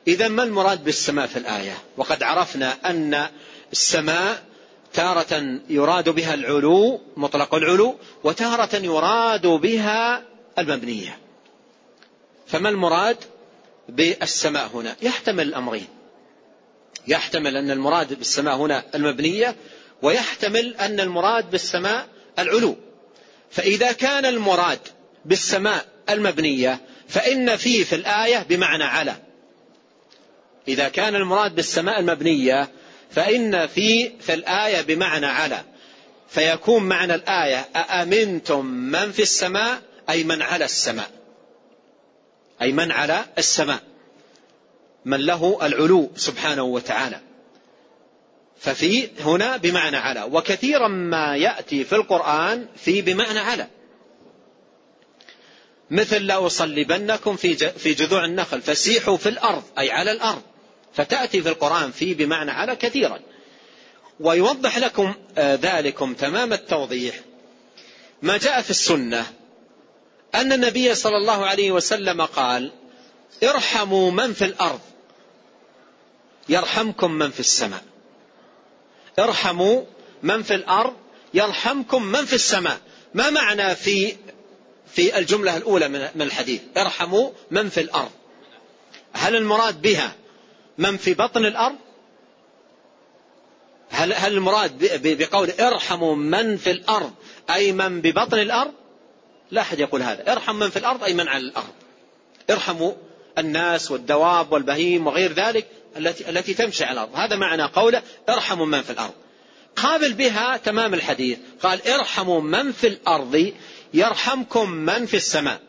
إذا 0.08 0.28
ما 0.28 0.42
المراد 0.42 0.84
بالسماء 0.84 1.26
في 1.26 1.36
الآية؟ 1.36 1.78
وقد 1.96 2.22
عرفنا 2.22 2.76
أن 2.84 3.26
السماء 3.72 4.42
تارة 4.94 5.60
يراد 5.68 6.08
بها 6.08 6.34
العلو 6.34 7.00
مطلق 7.16 7.54
العلو 7.54 7.96
وتارة 8.24 8.76
يراد 8.76 9.46
بها 9.46 10.22
المبنية. 10.58 11.27
فما 12.48 12.68
المراد 12.68 13.16
بالسماء 13.88 14.70
هنا؟ 14.74 14.96
يحتمل 15.02 15.48
الأمرين. 15.48 15.86
يحتمل 17.06 17.56
أن 17.56 17.70
المراد 17.70 18.14
بالسماء 18.14 18.56
هنا 18.56 18.84
المبنية 18.94 19.56
ويحتمل 20.02 20.76
أن 20.76 21.00
المراد 21.00 21.50
بالسماء 21.50 22.06
العلو. 22.38 22.76
فإذا 23.50 23.92
كان 23.92 24.24
المراد 24.24 24.78
بالسماء 25.24 25.86
المبنية 26.10 26.80
فإن 27.08 27.56
فيه 27.56 27.84
في 27.84 27.94
الآية 27.94 28.46
بمعنى 28.48 28.84
على. 28.84 29.16
إذا 30.68 30.88
كان 30.88 31.14
المراد 31.14 31.54
بالسماء 31.54 32.00
المبنية 32.00 32.68
فإن 33.10 33.66
في 33.66 34.12
في 34.20 34.34
الآية 34.34 34.80
بمعنى 34.80 35.26
على. 35.26 35.60
فيكون 36.28 36.82
معنى 36.82 37.14
الآية 37.14 37.68
أأمنتم 37.76 38.66
من 38.66 39.12
في 39.12 39.22
السماء؟ 39.22 39.82
أي 40.10 40.24
من 40.24 40.42
على 40.42 40.64
السماء. 40.64 41.17
أي 42.62 42.72
من 42.72 42.92
على 42.92 43.24
السماء 43.38 43.80
من 45.04 45.20
له 45.20 45.58
العلو 45.62 46.10
سبحانه 46.16 46.62
وتعالى. 46.62 47.20
ففي 48.58 49.08
هنا 49.20 49.56
بمعنى 49.56 49.96
على 49.96 50.22
وكثيرا 50.22 50.88
ما 50.88 51.36
يأتي 51.36 51.84
في 51.84 51.94
القرآن 51.94 52.66
في 52.76 53.02
بمعنى 53.02 53.38
على. 53.38 53.68
مثل 55.90 56.26
لأصلبنكم 56.26 57.36
في 57.36 57.54
في 57.56 57.94
جذوع 57.94 58.24
النخل 58.24 58.62
فسيحوا 58.62 59.16
في 59.16 59.28
الأرض 59.28 59.62
أي 59.78 59.90
على 59.90 60.12
الأرض. 60.12 60.42
فتأتي 60.94 61.42
في 61.42 61.48
القرآن 61.48 61.90
في 61.90 62.14
بمعنى 62.14 62.50
على 62.50 62.76
كثيرا. 62.76 63.20
ويوضح 64.20 64.78
لكم 64.78 65.14
آه، 65.38 65.54
ذلكم 65.54 66.14
تمام 66.14 66.52
التوضيح. 66.52 67.14
ما 68.22 68.36
جاء 68.36 68.62
في 68.62 68.70
السنة 68.70 69.26
أن 70.34 70.52
النبي 70.52 70.94
صلى 70.94 71.16
الله 71.16 71.46
عليه 71.46 71.72
وسلم 71.72 72.22
قال 72.22 72.72
ارحموا 73.44 74.10
من 74.10 74.32
في 74.32 74.44
الأرض 74.44 74.80
يرحمكم 76.48 77.10
من 77.10 77.30
في 77.30 77.40
السماء. 77.40 77.84
ارحموا 79.18 79.84
من 80.22 80.42
في 80.42 80.54
الأرض 80.54 80.94
يرحمكم 81.34 82.02
من 82.02 82.24
في 82.24 82.32
السماء. 82.32 82.80
ما 83.14 83.30
معنى 83.30 83.74
في 83.74 84.16
في 84.92 85.18
الجملة 85.18 85.56
الأولى 85.56 85.88
من 85.88 86.22
الحديث؟ 86.22 86.60
ارحموا 86.76 87.30
من 87.50 87.68
في 87.68 87.80
الأرض. 87.80 88.10
هل 89.12 89.36
المراد 89.36 89.82
بها 89.82 90.16
من 90.78 90.96
في 90.96 91.14
بطن 91.14 91.44
الأرض؟ 91.44 91.76
هل, 93.90 94.12
هل 94.12 94.32
المراد 94.32 95.00
بقول 95.02 95.50
ارحموا 95.50 96.16
من 96.16 96.56
في 96.56 96.70
الأرض 96.70 97.12
أي 97.50 97.72
من 97.72 98.00
ببطن 98.00 98.38
الأرض؟ 98.38 98.72
لا 99.50 99.60
أحد 99.60 99.80
يقول 99.80 100.02
هذا. 100.02 100.32
ارحم 100.32 100.56
من 100.56 100.70
في 100.70 100.78
الأرض 100.78 101.04
أي 101.04 101.14
من 101.14 101.28
على 101.28 101.44
الأرض. 101.44 101.72
ارحموا 102.50 102.92
الناس 103.38 103.90
والدواب 103.90 104.52
والبهيم 104.52 105.06
وغير 105.06 105.32
ذلك 105.32 105.66
التي 105.96 106.30
التي 106.30 106.54
تمشي 106.54 106.84
على 106.84 106.92
الأرض. 106.92 107.16
هذا 107.16 107.36
معنى 107.36 107.62
قوله 107.62 108.02
ارحموا 108.28 108.66
من 108.66 108.82
في 108.82 108.90
الأرض. 108.90 109.14
قابل 109.76 110.12
بها 110.12 110.56
تمام 110.56 110.94
الحديث. 110.94 111.38
قال 111.62 111.88
ارحموا 111.88 112.40
من 112.40 112.72
في 112.72 112.86
الأرض 112.86 113.52
يرحمكم 113.94 114.70
من 114.70 115.06
في 115.06 115.16
السماء. 115.16 115.60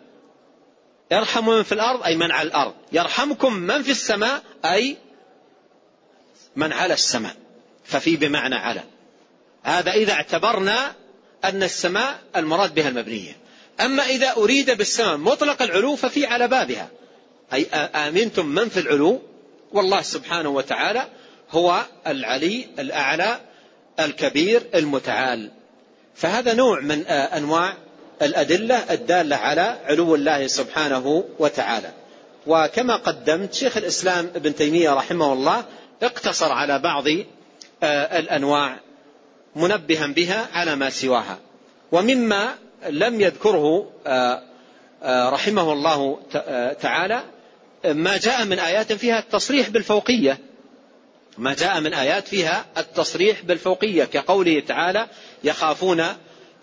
ارحموا 1.11 1.57
من 1.57 1.63
في 1.63 1.71
الأرض 1.71 2.03
أي 2.03 2.15
من 2.15 2.31
على 2.31 2.47
الأرض. 2.47 2.73
يرحمكم 2.91 3.53
من 3.53 3.83
في 3.83 3.91
السماء 3.91 4.43
أي 4.65 4.97
من 6.55 6.73
على 6.73 6.93
السماء. 6.93 7.35
ففي 7.85 8.15
بمعنى 8.15 8.55
على. 8.55 8.83
هذا 9.63 9.91
إذا 9.91 10.13
اعتبرنا 10.13 10.95
أن 11.43 11.63
السماء 11.63 12.19
المراد 12.35 12.73
بها 12.73 12.89
المبنية. 12.89 13.38
أما 13.81 14.03
إذا 14.03 14.33
أريد 14.37 14.71
بالسماء 14.71 15.17
مطلق 15.17 15.61
العلو 15.61 15.95
ففي 15.95 16.25
على 16.25 16.47
بابها. 16.47 16.89
أي 17.53 17.65
آمنتم 17.95 18.45
من 18.45 18.69
في 18.69 18.79
العلو؟ 18.79 19.21
والله 19.73 20.01
سبحانه 20.01 20.49
وتعالى 20.49 21.07
هو 21.51 21.81
العلي 22.07 22.67
الأعلى 22.79 23.39
الكبير 23.99 24.63
المتعال. 24.75 25.51
فهذا 26.15 26.53
نوع 26.53 26.79
من 26.79 27.07
أنواع 27.07 27.73
الأدلة 28.21 28.93
الدالة 28.93 29.35
على 29.35 29.77
علو 29.85 30.15
الله 30.15 30.47
سبحانه 30.47 31.23
وتعالى. 31.39 31.91
وكما 32.47 32.95
قدمت 32.95 33.53
شيخ 33.53 33.77
الإسلام 33.77 34.31
ابن 34.35 34.55
تيمية 34.55 34.93
رحمه 34.93 35.33
الله 35.33 35.65
اقتصر 36.03 36.51
على 36.51 36.79
بعض 36.79 37.03
الأنواع 37.83 38.79
منبها 39.55 40.07
بها 40.07 40.47
على 40.53 40.75
ما 40.75 40.89
سواها. 40.89 41.39
ومما 41.91 42.55
لم 42.87 43.21
يذكره 43.21 43.91
آه، 44.07 44.43
آه، 45.03 45.29
رحمه 45.29 45.73
الله 45.73 46.19
تعالى 46.81 47.23
ما 47.85 48.17
جاء 48.17 48.45
من 48.45 48.59
آيات 48.59 48.93
فيها 48.93 49.19
التصريح 49.19 49.69
بالفوقية. 49.69 50.37
ما 51.37 51.53
جاء 51.53 51.79
من 51.79 51.93
آيات 51.93 52.27
فيها 52.27 52.65
التصريح 52.77 53.41
بالفوقية 53.41 54.03
كقوله 54.03 54.59
تعالى 54.59 55.07
يخافون 55.43 56.05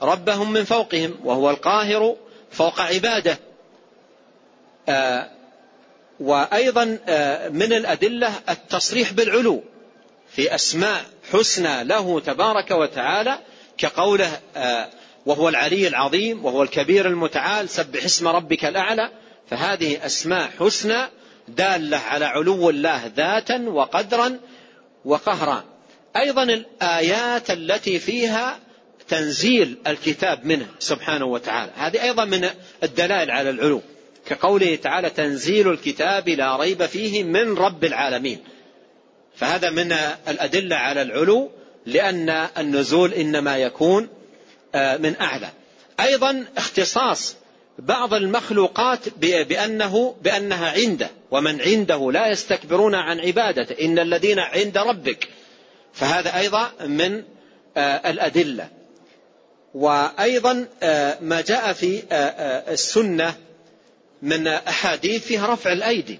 ربهم 0.03 0.53
من 0.53 0.64
فوقهم 0.64 1.14
وهو 1.25 1.51
القاهر 1.51 2.17
فوق 2.51 2.81
عباده. 2.81 3.39
آه 4.89 5.31
وأيضا 6.21 6.99
آه 7.09 7.49
من 7.49 7.73
الأدلة 7.73 8.33
التصريح 8.49 9.12
بالعلو 9.12 9.62
في 10.31 10.55
أسماء 10.55 11.05
حسنى 11.33 11.85
له 11.85 12.21
تبارك 12.21 12.71
وتعالى 12.71 13.39
كقوله 13.79 14.41
آه 14.57 14.89
وهو 15.27 15.49
العلي 15.49 15.89
العظيم 15.89 16.45
وهو 16.45 16.62
الكبير 16.62 17.07
المتعال 17.07 17.68
سبح 17.68 18.05
اسم 18.05 18.29
ربك 18.29 18.64
الأعلى. 18.64 19.11
فهذه 19.51 20.07
أسماء 20.07 20.51
حسنى 20.61 21.09
دالة 21.49 21.97
على 21.97 22.24
علو 22.24 22.70
الله 22.70 23.12
ذاتا 23.16 23.64
وقدرا 23.68 24.39
وقهرا. 25.05 25.64
أيضا 26.16 26.43
الآيات 26.43 27.51
التي 27.51 27.99
فيها 27.99 28.59
تنزيل 29.09 29.79
الكتاب 29.87 30.45
منه 30.45 30.66
سبحانه 30.79 31.24
وتعالى. 31.24 31.72
هذه 31.77 32.03
أيضا 32.03 32.24
من 32.24 32.49
الدلائل 32.83 33.31
على 33.31 33.51
العلو. 33.51 33.83
كقوله 34.27 34.77
تعالى 34.77 35.11
تنزيل 35.11 35.70
الكتاب 35.70 36.29
لا 36.29 36.57
ريب 36.57 36.87
فيه 36.87 37.22
من 37.22 37.55
رب 37.55 37.85
العالمين. 37.85 38.39
فهذا 39.37 39.70
من 39.70 39.93
الأدلة 40.29 40.77
على 40.77 41.03
العلو 41.03 41.51
لأن 41.87 42.49
النزول 42.59 43.12
إنما 43.14 43.57
يكون 43.57 44.09
من 44.75 45.17
أعلى. 45.21 45.49
أيضا 46.01 46.45
اختصاص 46.57 47.37
بعض 47.79 48.14
المخلوقات 48.14 49.09
بأنه 49.19 50.17
بأنها 50.23 50.71
عنده 50.71 51.11
ومن 51.31 51.61
عنده 51.61 52.12
لا 52.12 52.27
يستكبرون 52.27 52.95
عن 52.95 53.21
عبادته. 53.21 53.85
إن 53.85 53.99
الذين 53.99 54.39
عند 54.39 54.79
ربك. 54.79 55.29
فهذا 55.93 56.39
أيضا 56.39 56.71
من 56.87 57.23
آه، 57.77 58.11
الأدلة. 58.11 58.69
وأيضا 59.75 60.67
آه، 60.83 61.19
ما 61.21 61.41
جاء 61.41 61.73
في 61.73 62.03
آه، 62.12 62.14
آه، 62.14 62.73
السنة 62.73 63.35
من 64.23 64.47
أحاديث 64.47 65.27
فيها 65.27 65.53
رفع 65.53 65.73
الأيدي. 65.73 66.19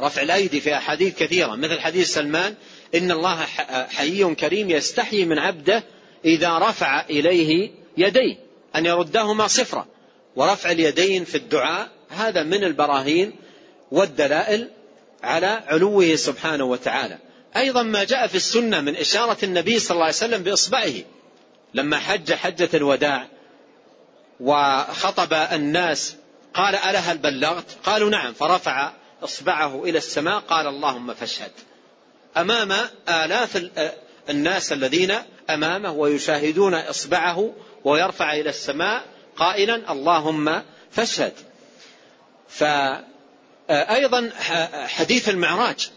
رفع 0.00 0.22
الأيدي 0.22 0.60
في 0.60 0.74
أحاديث 0.76 1.18
كثيرة. 1.18 1.54
مثل 1.54 1.80
حديث 1.80 2.14
سلمان 2.14 2.54
إن 2.94 3.10
الله 3.10 3.36
حيي 3.88 4.34
كريم 4.34 4.70
يستحيي 4.70 5.24
من 5.24 5.38
عبده 5.38 5.84
إذا 6.24 6.58
رفع 6.58 7.00
إليه 7.00 7.70
يديه 7.96 8.36
أن 8.76 8.86
يردهما 8.86 9.46
صفرا. 9.46 9.86
ورفع 10.36 10.70
اليدين 10.70 11.24
في 11.24 11.34
الدعاء 11.34 11.88
هذا 12.08 12.42
من 12.42 12.64
البراهين 12.64 13.32
والدلائل 13.90 14.70
على 15.22 15.62
علوه 15.66 16.16
سبحانه 16.16 16.64
وتعالى. 16.64 17.18
أيضا 17.56 17.82
ما 17.82 18.04
جاء 18.04 18.26
في 18.26 18.34
السنة 18.34 18.80
من 18.80 18.96
إشارة 18.96 19.36
النبي 19.42 19.78
صلى 19.78 19.94
الله 19.94 20.04
عليه 20.04 20.14
وسلم 20.14 20.42
بإصبعه. 20.42 20.94
لما 21.74 21.98
حج 21.98 22.32
حجة 22.32 22.68
الوداع 22.74 23.28
وخطب 24.40 25.32
الناس 25.32 26.16
قال 26.54 26.74
ألا 26.74 26.98
هل 26.98 27.18
بلغت؟ 27.18 27.64
قالوا 27.84 28.10
نعم. 28.10 28.32
فرفع 28.32 28.92
إصبعه 29.22 29.84
إلى 29.84 29.98
السماء 29.98 30.38
قال 30.38 30.66
اللهم 30.66 31.14
فاشهد. 31.14 31.50
أمام 32.36 32.72
آلاف 33.08 33.70
الناس 34.30 34.72
الذين 34.72 35.14
أمامه 35.50 35.92
ويشاهدون 35.92 36.74
إصبعه 36.74 37.54
ويرفع 37.84 38.32
إلى 38.32 38.50
السماء 38.50 39.04
قائلا 39.36 39.92
اللهم 39.92 40.62
فاشهد. 40.90 41.32
فأيضا 42.48 44.30
حديث 44.86 45.28
المعراج. 45.28 45.90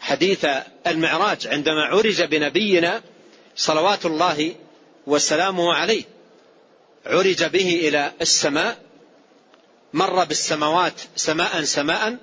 حديث 0.00 0.46
المعراج 0.86 1.46
عندما 1.46 1.84
عرج 1.84 2.22
بنبينا 2.22 3.02
صلوات 3.56 4.06
الله 4.06 4.54
وسلامه 5.06 5.74
عليه 5.74 6.04
عرج 7.06 7.44
به 7.44 7.88
إلى 7.88 8.12
السماء 8.20 8.76
مر 9.92 10.24
بالسماوات 10.24 11.00
سماء 11.16 11.62
سماء 11.62 12.16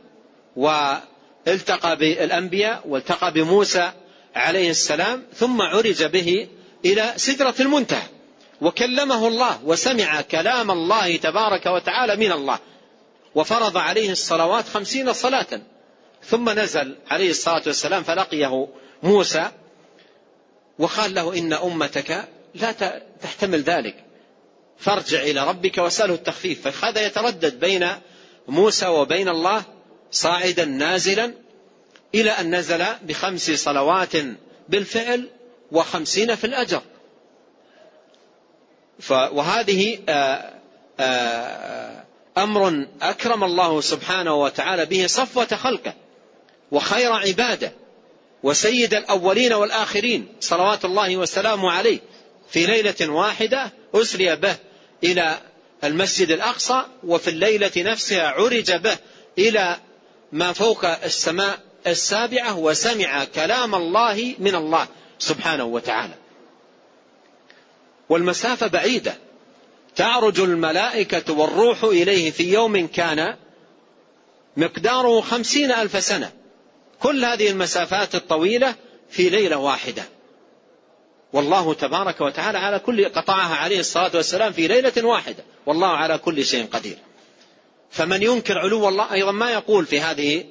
والتقى 0.56 1.98
بالأنبياء 1.98 2.88
والتقى 2.88 3.34
بموسى 3.34 3.92
عليه 4.36 4.70
السلام 4.70 5.24
ثم 5.34 5.62
عرج 5.62 6.04
به 6.04 6.48
إلى 6.86 7.14
سدرة 7.16 7.56
المنتهى. 7.60 8.08
وكلمه 8.62 9.28
الله 9.28 9.66
وسمع 9.66 10.22
كلام 10.22 10.72
الله 10.72 11.16
تبارك 11.16 11.66
وتعالى 11.66 12.16
من 12.16 12.32
الله. 12.32 12.60
وفرض 13.36 13.78
عليه 13.78 14.12
الصلوات 14.12 14.68
خمسين 14.68 15.14
صلاة. 15.14 15.62
ثم 16.24 16.50
نزل 16.50 16.96
عليه 17.08 17.30
الصلاة 17.30 17.64
والسلام 17.68 18.04
فلقيه 18.04 18.68
موسى 19.04 19.52
وقال 20.80 21.14
له 21.14 21.38
إن 21.38 21.54
أمتك 21.54 22.28
لا 22.56 22.72
تحتمل 23.22 23.62
ذلك. 23.62 24.04
فارجع 24.78 25.22
إلى 25.22 25.48
ربك 25.48 25.78
واسأله 25.78 26.14
التخفيف. 26.14 26.68
فهذا 26.68 27.06
يتردد 27.06 27.60
بين 27.60 27.90
موسى 28.48 28.88
وبين 28.88 29.30
الله 29.30 29.64
صاعدا 30.12 30.66
نازلا 30.66 31.34
إلى 32.16 32.32
أن 32.32 32.56
نزل 32.56 32.86
بخمس 33.04 33.52
صلوات 33.52 34.14
بالفعل 34.70 35.30
وخمسين 35.74 36.36
في 36.36 36.48
الأجر. 36.48 36.82
وهذه 39.10 40.00
آه، 40.10 40.54
آه، 41.00 42.04
أمر 42.38 42.88
أكرم 43.02 43.44
الله 43.44 43.82
سبحانه 43.82 44.36
وتعالى 44.36 44.86
به 44.86 45.08
صفوة 45.08 45.46
خلقه 45.46 45.94
وخير 46.72 47.14
عباده 47.14 47.74
وسيد 48.44 48.94
الأولين 48.94 49.54
والآخرين 49.54 50.28
صلوات 50.40 50.86
الله 50.86 51.18
وسلامه 51.18 51.72
عليه 51.72 52.00
في 52.50 52.66
ليلة 52.66 53.10
واحدة 53.10 53.72
أسري 53.96 54.36
به 54.36 54.56
إلى 55.04 55.38
المسجد 55.84 56.32
الأقصى 56.32 56.84
وفي 57.04 57.30
الليلة 57.30 57.72
نفسها 57.78 58.28
عرج 58.28 58.72
به 58.72 58.98
إلى 59.38 59.78
ما 60.32 60.54
فوق 60.54 60.86
السماء 60.86 61.60
السابعة 61.88 62.58
وسمع 62.58 63.24
كلام 63.24 63.76
الله 63.76 64.36
من 64.40 64.56
الله. 64.56 64.88
سبحانه 65.24 65.64
وتعالى. 65.64 66.14
والمسافة 68.10 68.68
بعيدة. 68.68 69.18
تعرج 69.96 70.40
الملائكة 70.40 71.34
والروح 71.34 71.84
إليه 71.84 72.32
في 72.32 72.54
يوم 72.54 72.88
كان 72.88 73.36
مقداره 74.58 75.22
خمسين 75.22 75.72
ألف 75.72 76.04
سنة. 76.04 76.32
كل 77.00 77.26
هذه 77.26 77.50
المسافات 77.50 78.16
الطويلة 78.16 78.76
في 79.10 79.30
ليلة 79.30 79.58
واحدة. 79.58 80.04
والله 81.34 81.74
تبارك 81.74 82.22
وتعالى 82.22 82.58
على 82.58 82.80
كل 82.80 83.06
قطعها 83.06 83.56
عليه 83.56 83.80
الصلاة 83.80 84.12
والسلام 84.14 84.52
في 84.52 84.68
ليلة 84.68 85.06
واحدة. 85.06 85.44
والله 85.66 85.88
على 85.88 86.18
كل 86.18 86.46
شيء 86.46 86.66
قدير. 86.66 86.98
فمن 87.92 88.24
ينكر 88.24 88.60
علو 88.60 88.90
الله 88.90 89.14
أيضا 89.14 89.32
ما 89.32 89.52
يقول 89.52 89.86
في 89.86 90.02
هذه 90.02 90.46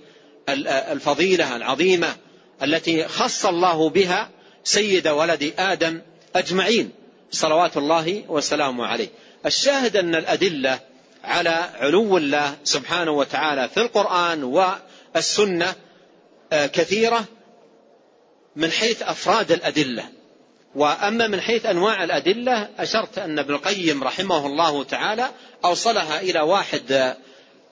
الفضيلة 0.68 1.56
العظيمة 1.56 2.16
التي 2.62 3.08
خص 3.08 3.46
الله 3.46 3.90
بها 3.90 4.30
سيد 4.64 5.08
ولد 5.08 5.52
آدم 5.58 6.00
أجمعين 6.36 6.90
صلوات 7.30 7.76
الله 7.76 8.24
وسلامه 8.28 8.86
عليه. 8.86 9.08
الشاهد 9.46 9.96
أن 9.96 10.14
الأدلة 10.14 10.80
على 11.24 11.70
علو 11.74 12.16
الله 12.16 12.56
سبحانه 12.64 13.10
وتعالى 13.10 13.68
في 13.68 13.80
القرآن 13.80 14.44
والسنة 14.44 15.74
آه، 16.52 16.66
كثيرة 16.66 17.24
من 18.56 18.70
حيث 18.70 19.02
أفراد 19.02 19.52
الأدلة. 19.52 20.04
وأما 20.74 21.26
من 21.26 21.40
حيث 21.40 21.66
أنواع 21.66 22.04
الأدلة 22.04 22.68
أشرت 22.78 23.18
أن 23.18 23.38
ابن 23.38 23.54
القيم 23.54 24.04
رحمه 24.04 24.46
الله 24.46 24.84
تعالى 24.84 25.30
أوصلها 25.64 26.20
إلى 26.20 26.40
واحد 26.40 27.16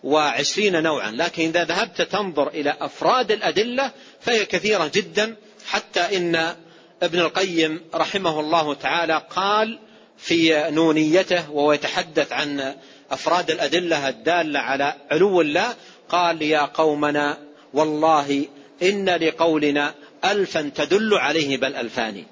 وعشرين 0.04 0.82
نوعا. 0.82 1.10
لكن 1.10 1.42
إذا 1.42 1.64
ذهبت 1.64 2.02
تنظر 2.02 2.48
إلى 2.48 2.76
أفراد 2.80 3.32
الأدلة 3.32 3.90
فهي 4.20 4.44
كثيرة 4.44 4.90
جدا 4.94 5.36
حتى 5.66 6.16
إن 6.16 6.54
ابن 7.02 7.18
القيم 7.18 7.80
رحمه 7.94 8.40
الله 8.40 8.74
تعالى 8.74 9.22
قال 9.30 9.78
في 10.18 10.70
نونيته 10.70 11.50
وهو 11.50 11.72
يتحدث 11.72 12.32
عن 12.32 12.74
أفراد 13.10 13.50
الأدلة 13.50 14.08
الدالة 14.08 14.58
على 14.58 14.94
علو 15.10 15.40
الله 15.40 15.74
قال 16.08 16.42
يا 16.42 16.60
قومنا 16.60 17.38
والله 17.74 18.44
إن 18.82 19.08
لقولنا 19.08 19.94
ألفا 20.24 20.70
تدل 20.74 21.14
عليه 21.14 21.56
بل 21.56 21.74
ألفان. 21.74 22.24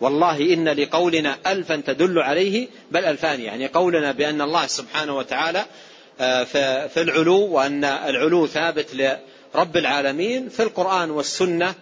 والله 0.00 0.36
إن 0.36 0.68
لقولنا 0.68 1.36
ألفا 1.46 1.76
تدل 1.76 2.18
عليه 2.18 2.68
بل 2.90 3.04
ألفان. 3.04 3.40
يعني 3.40 3.66
قولنا 3.66 4.12
بأن 4.12 4.40
الله 4.40 4.66
سبحانه 4.66 5.16
وتعالى 5.16 5.64
آه، 6.20 6.44
في 6.86 7.02
العلو 7.02 7.46
وأن 7.46 7.84
العلو 7.84 8.46
ثابت 8.46 8.94
لرب 9.54 9.76
العالمين 9.76 10.48
في 10.48 10.62
القرآن 10.62 11.10
والسنة 11.10 11.74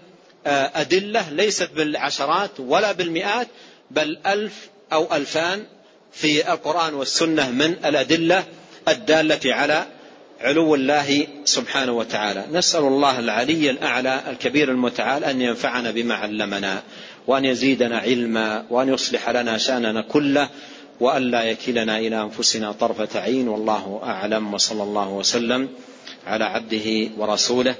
أدلة 0.47 1.31
ليست 1.31 1.71
بالعشرات 1.77 2.51
ولا 2.59 2.93
بالمئات 2.93 3.49
بل 3.91 4.19
ألف 4.27 4.69
أو 4.93 5.15
ألفان 5.17 5.65
في 6.13 6.53
القرآن 6.53 6.95
والسنة 6.95 7.51
من 7.51 7.77
الأدلة 7.85 8.45
الدالة 8.89 9.55
على 9.55 9.87
علو 10.41 10.75
الله 10.75 11.27
سبحانه 11.45 11.93
وتعالى. 11.93 12.45
نسأل 12.53 12.81
الله 12.81 13.19
العلي 13.19 13.71
الأعلى 13.71 14.21
الكبير 14.31 14.71
المتعال 14.71 15.25
أن 15.25 15.41
ينفعنا 15.41 15.91
بما 15.91 16.15
علمنا 16.15 16.83
وأن 17.27 17.45
يزيدنا 17.45 17.99
علما 17.99 18.67
وأن 18.71 18.89
يصلح 18.89 19.31
لنا 19.31 19.59
شأننا 19.59 20.03
كله 20.03 20.49
وأن 21.01 21.23
لا 21.23 21.43
يكلنا 21.43 21.99
إلى 21.99 22.21
أنفسنا 22.23 22.73
طرفة 22.73 23.21
عين 23.21 23.49
والله 23.49 24.01
أعلم 24.03 24.55
وصلى 24.55 24.83
الله 24.83 25.09
وسلم 25.09 25.69
على 26.27 26.45
عبده 26.45 27.09
ورسوله. 27.17 27.75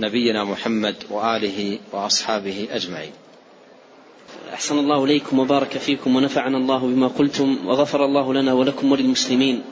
نبينا 0.00 0.44
محمد 0.44 0.94
وآله 1.10 1.78
وأصحابه 1.92 2.68
أجمعين. 2.70 3.12
أحسن 4.54 4.78
الله 4.78 5.04
إليكم 5.04 5.38
وبارك 5.38 5.78
فيكم 5.78 6.16
ونفعنا 6.16 6.58
الله 6.58 6.78
بما 6.78 7.08
قلتم 7.08 7.66
وغفر 7.66 8.04
الله 8.04 8.34
لنا 8.34 8.52
ولكم 8.52 8.92
وللمسلمين. 8.92 9.62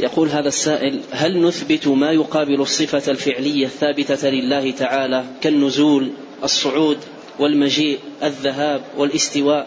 يقول 0.00 0.28
هذا 0.28 0.48
السائل 0.48 1.00
هل 1.10 1.42
نثبت 1.42 1.88
ما 1.88 2.12
يقابل 2.12 2.60
الصفة 2.60 3.10
الفعلية 3.10 3.66
الثابتة 3.66 4.30
لله 4.30 4.70
تعالى 4.70 5.24
كالنزول 5.40 6.10
الصعود 6.44 6.98
والمجيء 7.38 7.98
الذهاب 8.22 8.84
والاستواء؟ 8.96 9.66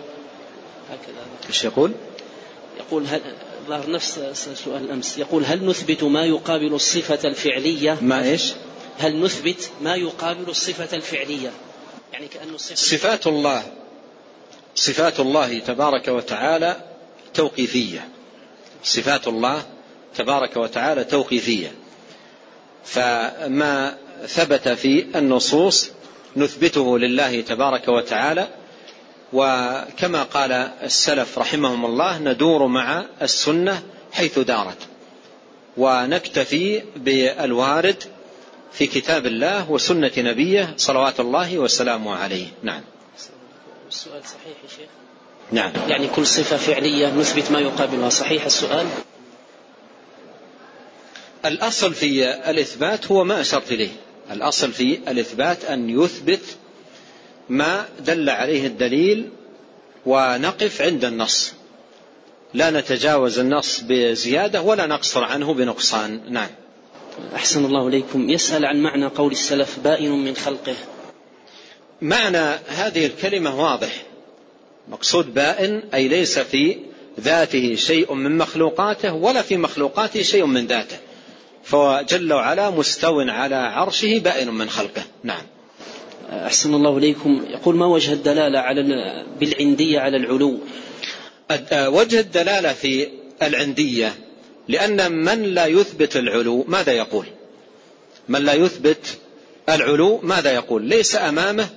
هكذا. 0.89 1.47
إيش 1.49 1.63
يقول؟ 1.63 1.91
يقول 2.79 3.03
هل 3.07 3.21
ظهر 3.67 3.91
نفس 3.91 4.19
سؤال 4.53 4.83
الأمس 4.83 5.17
يقول 5.17 5.45
هل 5.45 5.65
نثبت 5.65 6.03
ما 6.03 6.25
يقابل 6.25 6.73
الصفة 6.73 7.27
الفعلية؟ 7.27 7.97
ما 8.01 8.23
إيش؟ 8.23 8.53
هل 8.99 9.19
نثبت 9.21 9.69
ما 9.81 9.95
يقابل 9.95 10.49
الصفة 10.49 10.97
الفعلية؟ 10.97 11.51
يعني 12.13 12.27
كأن 12.27 12.49
الصفة 12.55 12.75
صفات 12.75 13.27
الله 13.27 13.63
صفات 14.75 15.19
الله 15.19 15.59
تبارك 15.59 16.07
وتعالى 16.07 16.75
توقيفية. 17.33 18.09
صفات 18.83 19.27
الله 19.27 19.63
تبارك 20.15 20.57
وتعالى 20.57 21.03
توقيفية. 21.03 21.71
فما 22.85 23.97
ثبت 24.27 24.69
في 24.69 25.05
النصوص 25.15 25.89
نثبته 26.35 26.99
لله 26.99 27.41
تبارك 27.41 27.87
وتعالى 27.87 28.47
وكما 29.33 30.23
قال 30.23 30.51
السلف 30.83 31.39
رحمهم 31.39 31.85
الله 31.85 32.17
ندور 32.17 32.67
مع 32.67 33.05
السنة 33.21 33.83
حيث 34.11 34.39
دارت. 34.39 34.77
ونكتفي 35.77 36.83
بالوارد 36.95 38.03
في 38.71 38.87
كتاب 38.87 39.25
الله 39.25 39.71
وسنة 39.71 40.11
نبيه 40.17 40.73
صلوات 40.77 41.19
الله 41.19 41.57
وسلامه 41.57 42.15
عليه. 42.15 42.47
نعم. 42.63 42.81
السؤال 43.89 44.21
صحيح 44.23 44.57
يا 44.63 44.69
شيخ؟ 44.77 44.89
نعم. 45.51 45.71
يعني 45.87 46.07
كل 46.07 46.25
صفة 46.25 46.57
فعلية 46.57 47.07
نثبت 47.07 47.51
ما 47.51 47.59
يقابلها 47.59 48.09
صحيح 48.09 48.45
السؤال؟ 48.45 48.87
الأصل 51.45 51.93
في 51.93 52.35
الإثبات 52.49 53.11
هو 53.11 53.23
ما 53.23 53.41
أشرت 53.41 53.71
إليه. 53.71 53.91
الأصل 54.31 54.71
في 54.71 54.99
الإثبات 55.07 55.65
أن 55.65 55.89
يثبت 55.89 56.41
ما 57.49 57.85
دل 57.99 58.29
عليه 58.29 58.67
الدليل 58.67 59.29
ونقف 60.05 60.81
عند 60.81 61.05
النص. 61.05 61.53
لا 62.53 62.71
نتجاوز 62.71 63.39
النص 63.39 63.81
بزيادة 63.87 64.61
ولا 64.61 64.85
نقصر 64.85 65.23
عنه 65.23 65.53
بنقصان. 65.53 66.21
نعم. 66.29 66.49
أحسن 67.35 67.65
الله 67.65 67.87
إليكم. 67.87 68.29
يسأل 68.29 68.65
عن 68.65 68.77
معنى 68.77 69.05
قول 69.05 69.31
السلف 69.31 69.79
بائن 69.79 70.11
من 70.11 70.35
خلقه. 70.35 70.75
معنى 72.01 72.59
هذه 72.67 73.05
الكلمة 73.05 73.61
واضح. 73.61 74.03
مقصود 74.89 75.33
بائن 75.33 75.83
أي 75.93 76.07
ليس 76.07 76.39
في 76.39 76.77
ذاته 77.19 77.75
شيء 77.75 78.13
من 78.13 78.37
مخلوقاته 78.37 79.13
ولا 79.13 79.41
في 79.41 79.57
مخلوقاته 79.57 80.21
شيء 80.21 80.45
من 80.45 80.67
ذاته. 80.67 80.97
فهو 81.63 82.05
جل 82.09 82.33
وعلا 82.33 82.69
مستو 82.69 83.19
على 83.19 83.55
عرشه 83.55 84.19
بائن 84.19 84.49
من 84.49 84.69
خلقه. 84.69 85.03
نعم. 85.23 85.43
أحسن 86.29 86.73
الله 86.73 86.97
إليكم. 86.97 87.45
يقول 87.49 87.75
ما 87.75 87.85
وجه 87.85 88.13
الدلالة 88.13 88.59
على 88.59 88.83
بالعندية 89.39 89.99
على 89.99 90.17
العلو؟ 90.17 90.59
وجه 91.73 92.19
الدلالة 92.19 92.73
في 92.73 93.07
العندية. 93.41 94.26
لأن 94.67 95.11
من 95.11 95.43
لا 95.43 95.65
يثبت 95.65 96.17
العلو 96.17 96.65
ماذا 96.67 96.93
يقول؟ 96.93 97.25
من 98.29 98.41
لا 98.41 98.53
يثبت 98.53 99.17
العلو 99.69 100.19
ماذا 100.23 100.51
يقول؟ 100.51 100.83
ليس 100.83 101.15
أمامه 101.15 101.69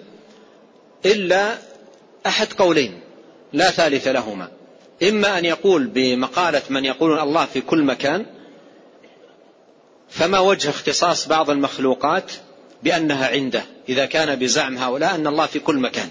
إلا 1.06 1.58
أحد 2.26 2.52
قولين 2.52 3.00
لا 3.52 3.70
ثالث 3.70 4.08
لهما. 4.08 4.48
إما 5.02 5.38
أن 5.38 5.44
يقول 5.44 5.86
بمقالة 5.86 6.62
من 6.70 6.84
يقولون 6.84 7.18
الله 7.18 7.44
في 7.44 7.60
كل 7.60 7.82
مكان 7.82 8.26
فما 10.08 10.38
وجه 10.38 10.70
اختصاص 10.70 11.28
بعض 11.28 11.50
المخلوقات 11.50 12.32
بأنها 12.82 13.28
عنده؟ 13.28 13.64
إذا 13.88 14.06
كان 14.06 14.38
بزعم 14.38 14.78
هؤلاء 14.78 15.14
أن 15.14 15.26
الله 15.26 15.46
في 15.46 15.58
كل 15.58 15.76
مكان. 15.76 16.08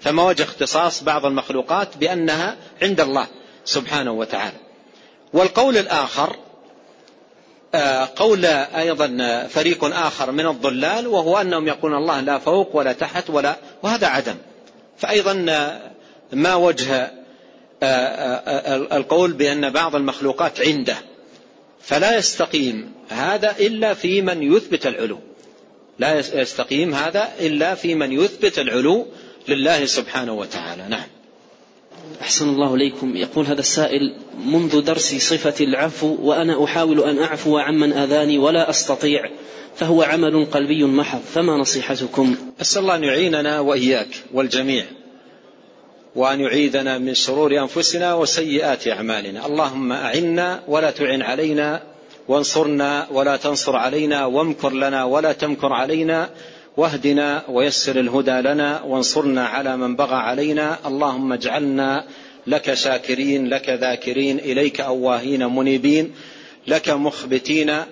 فما 0.00 0.22
وجه 0.22 0.42
اختصاص 0.42 1.02
بعض 1.02 1.26
المخلوقات 1.26 1.96
بأنها 1.96 2.56
عند 2.82 3.00
الله 3.00 3.26
سبحانه 3.64 4.12
وتعالى؟ 4.12 4.71
والقول 5.32 5.76
الآخر 5.76 6.36
آه، 7.74 8.08
قول 8.16 8.44
أيضا 8.46 9.46
فريق 9.50 9.84
آخر 9.84 10.32
من 10.32 10.46
الضلال 10.46 11.06
وهو 11.06 11.40
أنهم 11.40 11.68
يقولون 11.68 11.98
الله 11.98 12.20
لا 12.20 12.38
فوق 12.38 12.76
ولا 12.76 12.92
تحت 12.92 13.30
ولا 13.30 13.56
وهذا 13.82 14.06
عدم. 14.06 14.34
فأيضا 14.98 15.32
ما 16.32 16.54
وجه 16.54 17.10
آه، 17.82 17.86
آه، 17.86 18.96
القول 18.96 19.32
بأن 19.32 19.70
بعض 19.70 19.96
المخلوقات 19.96 20.60
عنده. 20.60 20.96
فلا 21.82 22.16
يستقيم 22.16 22.92
هذا 23.08 23.54
إلا 23.60 23.94
في 23.94 24.22
من 24.22 24.42
يثبت 24.42 24.86
العلو. 24.86 25.18
لا 25.98 26.18
يستقيم 26.18 26.94
هذا 26.94 27.28
إلا 27.40 27.74
في 27.74 27.94
من 27.94 28.12
يثبت 28.12 28.58
العلو 28.58 29.06
لله 29.48 29.86
سبحانه 29.86 30.32
وتعالى. 30.32 30.82
نعم. 30.88 31.06
أحسن 32.20 32.48
الله 32.48 32.74
إليكم. 32.74 33.16
يقول 33.16 33.46
هذا 33.46 33.60
السائل 33.60 34.14
منذ 34.46 34.80
درس 34.80 35.14
صفة 35.14 35.64
العفو 35.64 36.16
وأنا 36.22 36.64
أحاول 36.64 37.00
أن 37.00 37.18
أعفو 37.18 37.58
عمن 37.58 37.92
أذاني 37.92 38.38
ولا 38.38 38.70
أستطيع 38.70 39.30
فهو 39.76 40.02
عمل 40.02 40.44
قلبي 40.44 40.84
محض 40.84 41.20
فما 41.34 41.56
نصيحتكم؟ 41.56 42.36
أسأل 42.60 42.82
الله 42.82 42.96
أن 42.96 43.04
يعيننا 43.04 43.60
وإياك 43.60 44.08
والجميع 44.32 44.84
وأن 46.14 46.40
يعيذنا 46.40 46.98
من 46.98 47.14
شرور 47.14 47.58
أنفسنا 47.58 48.14
وسيئات 48.14 48.88
أعمالنا. 48.88 49.46
اللهم 49.46 49.92
أعنا 49.92 50.62
ولا 50.68 50.90
تعن 50.90 51.22
علينا 51.22 51.82
وانصرنا 52.28 53.06
ولا 53.10 53.36
تنصر 53.36 53.76
علينا 53.76 54.26
وامكر 54.26 54.72
لنا 54.72 55.04
ولا 55.04 55.32
تمكر 55.32 55.72
علينا. 55.72 56.30
واهدنا 56.76 57.42
ويسر 57.48 58.00
الهدى 58.00 58.40
لنا 58.40 58.82
وانصرنا 58.82 59.46
على 59.46 59.76
من 59.76 59.96
بغى 59.96 60.14
علينا. 60.14 60.78
اللهم 60.86 61.32
اجعلنا 61.32 62.04
لك 62.46 62.74
شاكرين 62.74 63.48
لك 63.48 63.68
ذاكرين 63.68 64.38
إليك 64.38 64.80
أواهين 64.80 65.46
منيبين 65.46 66.12
لك 66.66 66.88
مخبتين 66.90 67.82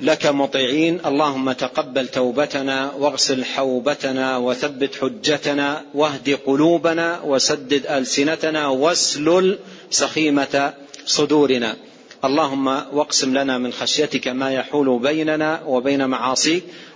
لك 0.00 0.26
مطيعين. 0.26 1.00
اللهم 1.06 1.52
تقبل 1.52 2.08
توبتنا 2.08 2.92
واغسل 2.92 3.44
حوبتنا 3.44 4.36
وثبت 4.36 4.96
حجتنا 5.00 5.82
واهد 5.94 6.38
قلوبنا 6.46 7.20
وسدد 7.24 7.86
ألسنتنا 7.86 8.68
واسلل 8.68 9.58
سخيمة 9.90 10.74
صدورنا. 11.06 11.76
اللهم 12.24 12.66
واقسم 12.92 13.38
لنا 13.38 13.58
من 13.58 13.72
خشيتك 13.72 14.28
ما 14.28 14.52
يحول 14.52 14.98
بيننا 14.98 15.62
وبين 15.66 16.06
معاصيك. 16.06 16.64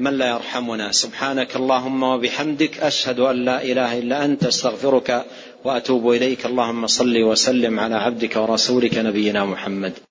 من 0.00 0.18
لا 0.18 0.28
يرحمنا. 0.28 0.92
سبحانك 0.92 1.56
اللهم 1.56 2.02
وبحمدك 2.02 2.78
أشهد 2.80 3.20
أن 3.20 3.44
لا 3.44 3.62
إله 3.62 3.98
إلا 3.98 4.24
أنت 4.24 4.44
أستغفرك 4.44 5.24
وأتوب 5.64 6.10
إليك. 6.10 6.46
اللهم 6.46 6.86
صل 6.86 7.22
وسلم 7.22 7.80
على 7.80 7.94
عبدك 7.94 8.36
ورسولك 8.36 8.98
نبينا 8.98 9.44
محمد. 9.44 10.09